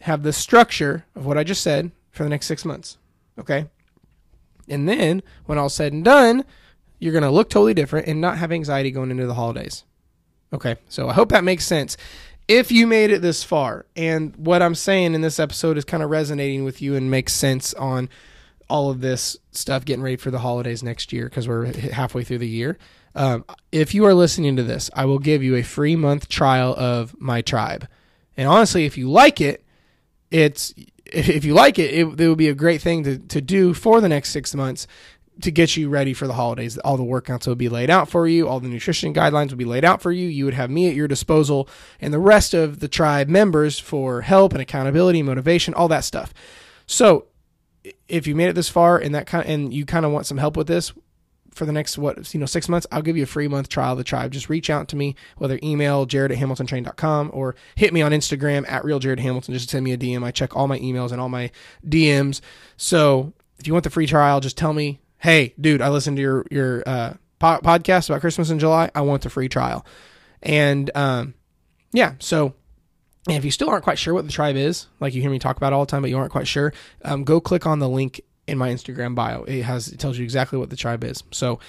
have 0.00 0.22
the 0.22 0.32
structure 0.32 1.04
of 1.14 1.26
what 1.26 1.36
I 1.36 1.44
just 1.44 1.62
said 1.62 1.90
for 2.10 2.22
the 2.22 2.30
next 2.30 2.46
six 2.46 2.64
months. 2.64 2.96
Okay. 3.38 3.66
And 4.68 4.88
then 4.88 5.22
when 5.46 5.58
all's 5.58 5.74
said 5.74 5.92
and 5.92 6.04
done, 6.04 6.44
you're 6.98 7.12
going 7.12 7.24
to 7.24 7.30
look 7.30 7.50
totally 7.50 7.74
different 7.74 8.06
and 8.06 8.20
not 8.20 8.38
have 8.38 8.52
anxiety 8.52 8.90
going 8.90 9.10
into 9.10 9.26
the 9.26 9.34
holidays. 9.34 9.84
Okay. 10.52 10.76
So 10.88 11.08
I 11.08 11.12
hope 11.12 11.28
that 11.30 11.44
makes 11.44 11.66
sense. 11.66 11.96
If 12.48 12.72
you 12.72 12.86
made 12.86 13.10
it 13.10 13.22
this 13.22 13.44
far 13.44 13.86
and 13.94 14.34
what 14.36 14.62
I'm 14.62 14.74
saying 14.74 15.14
in 15.14 15.20
this 15.20 15.38
episode 15.38 15.76
is 15.76 15.84
kind 15.84 16.02
of 16.02 16.10
resonating 16.10 16.64
with 16.64 16.80
you 16.80 16.96
and 16.96 17.10
makes 17.10 17.32
sense 17.32 17.74
on 17.74 18.08
all 18.70 18.90
of 18.90 19.00
this 19.00 19.36
stuff 19.50 19.84
getting 19.84 20.02
ready 20.02 20.16
for 20.16 20.30
the 20.30 20.38
holidays 20.38 20.82
next 20.82 21.12
year 21.12 21.24
because 21.24 21.48
we're 21.48 21.66
halfway 21.92 22.24
through 22.24 22.38
the 22.38 22.48
year. 22.48 22.78
Um, 23.14 23.44
if 23.72 23.94
you 23.94 24.04
are 24.06 24.14
listening 24.14 24.56
to 24.56 24.62
this, 24.62 24.90
I 24.94 25.04
will 25.04 25.18
give 25.18 25.42
you 25.42 25.56
a 25.56 25.62
free 25.62 25.96
month 25.96 26.28
trial 26.28 26.74
of 26.76 27.14
my 27.20 27.42
tribe. 27.42 27.88
And 28.36 28.48
honestly, 28.48 28.86
if 28.86 28.96
you 28.96 29.10
like 29.10 29.40
it, 29.40 29.64
it's 30.30 30.72
if, 31.04 31.44
you 31.44 31.54
like 31.54 31.78
it, 31.78 31.92
it, 31.92 32.20
it 32.20 32.28
would 32.28 32.38
be 32.38 32.48
a 32.48 32.54
great 32.54 32.80
thing 32.80 33.02
to, 33.04 33.18
to 33.18 33.40
do 33.40 33.74
for 33.74 34.00
the 34.00 34.08
next 34.08 34.30
six 34.30 34.54
months 34.54 34.86
to 35.42 35.50
get 35.50 35.76
you 35.76 35.88
ready 35.88 36.14
for 36.14 36.26
the 36.26 36.34
holidays. 36.34 36.78
All 36.78 36.96
the 36.96 37.02
workouts 37.02 37.46
will 37.46 37.54
be 37.54 37.68
laid 37.68 37.90
out 37.90 38.08
for 38.08 38.28
you. 38.28 38.48
All 38.48 38.60
the 38.60 38.68
nutrition 38.68 39.12
guidelines 39.14 39.50
will 39.50 39.56
be 39.56 39.64
laid 39.64 39.84
out 39.84 40.02
for 40.02 40.12
you. 40.12 40.28
You 40.28 40.44
would 40.44 40.54
have 40.54 40.70
me 40.70 40.88
at 40.88 40.94
your 40.94 41.08
disposal 41.08 41.68
and 42.00 42.12
the 42.12 42.18
rest 42.18 42.54
of 42.54 42.80
the 42.80 42.88
tribe 42.88 43.28
members 43.28 43.78
for 43.78 44.20
help 44.20 44.52
and 44.52 44.62
accountability, 44.62 45.22
motivation, 45.22 45.74
all 45.74 45.88
that 45.88 46.04
stuff. 46.04 46.32
So 46.86 47.26
if 48.08 48.26
you 48.26 48.34
made 48.34 48.48
it 48.48 48.54
this 48.54 48.68
far 48.68 48.98
and 48.98 49.14
that 49.14 49.26
kind 49.26 49.44
of, 49.44 49.50
and 49.50 49.74
you 49.74 49.84
kind 49.84 50.04
of 50.04 50.12
want 50.12 50.26
some 50.26 50.38
help 50.38 50.56
with 50.56 50.66
this, 50.66 50.92
for 51.54 51.66
the 51.66 51.72
next 51.72 51.98
what 51.98 52.32
you 52.32 52.40
know 52.40 52.46
six 52.46 52.68
months 52.68 52.86
i'll 52.92 53.02
give 53.02 53.16
you 53.16 53.22
a 53.22 53.26
free 53.26 53.48
month 53.48 53.68
trial 53.68 53.92
of 53.92 53.98
the 53.98 54.04
tribe. 54.04 54.32
Just 54.32 54.48
reach 54.48 54.70
out 54.70 54.88
to 54.88 54.96
me 54.96 55.14
whether 55.36 55.58
email 55.62 56.06
jared 56.06 56.32
at 56.32 56.38
hamiltontrain.com 56.38 57.30
or 57.32 57.54
hit 57.74 57.92
me 57.92 58.02
on 58.02 58.12
instagram 58.12 58.68
at 58.70 58.84
real 58.84 58.98
jared 58.98 59.20
hamilton. 59.20 59.54
Just 59.54 59.70
send 59.70 59.84
me 59.84 59.92
a 59.92 59.98
dm 59.98 60.24
i 60.24 60.30
check 60.30 60.56
all 60.56 60.68
my 60.68 60.78
emails 60.78 61.12
and 61.12 61.20
all 61.20 61.28
my 61.28 61.50
dms 61.86 62.40
so 62.76 63.32
if 63.58 63.66
you 63.66 63.72
want 63.72 63.84
the 63.84 63.90
free 63.90 64.06
trial 64.06 64.40
just 64.40 64.56
tell 64.56 64.72
me 64.72 65.00
hey 65.18 65.54
dude 65.60 65.82
i 65.82 65.88
listened 65.88 66.16
to 66.16 66.22
your 66.22 66.46
your 66.50 66.82
uh, 66.86 67.14
po- 67.38 67.60
podcast 67.60 68.08
about 68.08 68.20
christmas 68.20 68.50
in 68.50 68.58
july. 68.58 68.90
I 68.94 69.00
want 69.02 69.22
the 69.22 69.30
free 69.30 69.48
trial. 69.48 69.84
And 70.42 70.90
um, 70.94 71.34
yeah 71.92 72.14
so 72.20 72.54
and 73.26 73.36
if 73.36 73.44
you 73.44 73.50
still 73.50 73.68
aren't 73.68 73.84
quite 73.84 73.98
sure 73.98 74.14
what 74.14 74.26
the 74.26 74.32
tribe 74.32 74.56
is, 74.56 74.86
like 74.98 75.14
you 75.14 75.20
hear 75.20 75.30
me 75.30 75.38
talk 75.38 75.56
about 75.56 75.72
all 75.72 75.84
the 75.84 75.90
time, 75.90 76.02
but 76.02 76.10
you 76.10 76.18
aren't 76.18 76.32
quite 76.32 76.48
sure, 76.48 76.72
um, 77.04 77.24
go 77.24 77.40
click 77.40 77.66
on 77.66 77.78
the 77.78 77.88
link 77.88 78.20
in 78.46 78.58
my 78.58 78.70
Instagram 78.70 79.14
bio. 79.14 79.44
It 79.44 79.62
has 79.62 79.88
it 79.88 79.98
tells 79.98 80.18
you 80.18 80.24
exactly 80.24 80.58
what 80.58 80.70
the 80.70 80.76
tribe 80.76 81.04
is. 81.04 81.22
So 81.30 81.60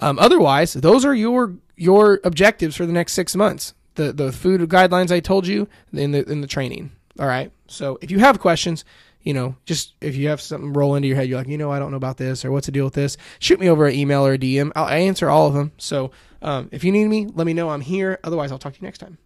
um, 0.00 0.18
otherwise, 0.18 0.74
those 0.74 1.04
are 1.04 1.14
your 1.14 1.54
your 1.76 2.20
objectives 2.24 2.76
for 2.76 2.86
the 2.86 2.92
next 2.92 3.12
six 3.12 3.36
months. 3.36 3.74
The 3.94 4.12
the 4.12 4.32
food 4.32 4.60
guidelines 4.62 5.10
I 5.10 5.20
told 5.20 5.46
you 5.46 5.68
in 5.92 6.12
the 6.12 6.28
in 6.30 6.40
the 6.40 6.46
training. 6.46 6.90
All 7.18 7.26
right. 7.26 7.50
So 7.66 7.98
if 8.00 8.10
you 8.10 8.20
have 8.20 8.38
questions, 8.38 8.84
you 9.22 9.34
know, 9.34 9.56
just 9.66 9.94
if 10.00 10.16
you 10.16 10.28
have 10.28 10.40
something 10.40 10.72
roll 10.72 10.94
into 10.94 11.08
your 11.08 11.16
head, 11.16 11.28
you're 11.28 11.38
like, 11.38 11.48
you 11.48 11.58
know, 11.58 11.70
I 11.70 11.78
don't 11.78 11.90
know 11.90 11.96
about 11.96 12.16
this 12.16 12.44
or 12.44 12.50
what's 12.50 12.66
the 12.66 12.72
deal 12.72 12.84
with 12.84 12.94
this, 12.94 13.16
shoot 13.40 13.60
me 13.60 13.68
over 13.68 13.86
an 13.86 13.94
email 13.94 14.24
or 14.24 14.34
a 14.34 14.38
DM. 14.38 14.72
I'll 14.74 14.84
I 14.84 14.98
answer 14.98 15.28
all 15.28 15.48
of 15.48 15.54
them. 15.54 15.72
So 15.78 16.12
um, 16.40 16.68
if 16.72 16.84
you 16.84 16.92
need 16.92 17.08
me, 17.08 17.26
let 17.34 17.46
me 17.46 17.52
know. 17.52 17.70
I'm 17.70 17.80
here. 17.80 18.20
Otherwise, 18.24 18.52
I'll 18.52 18.58
talk 18.58 18.74
to 18.74 18.80
you 18.80 18.86
next 18.86 18.98
time. 18.98 19.18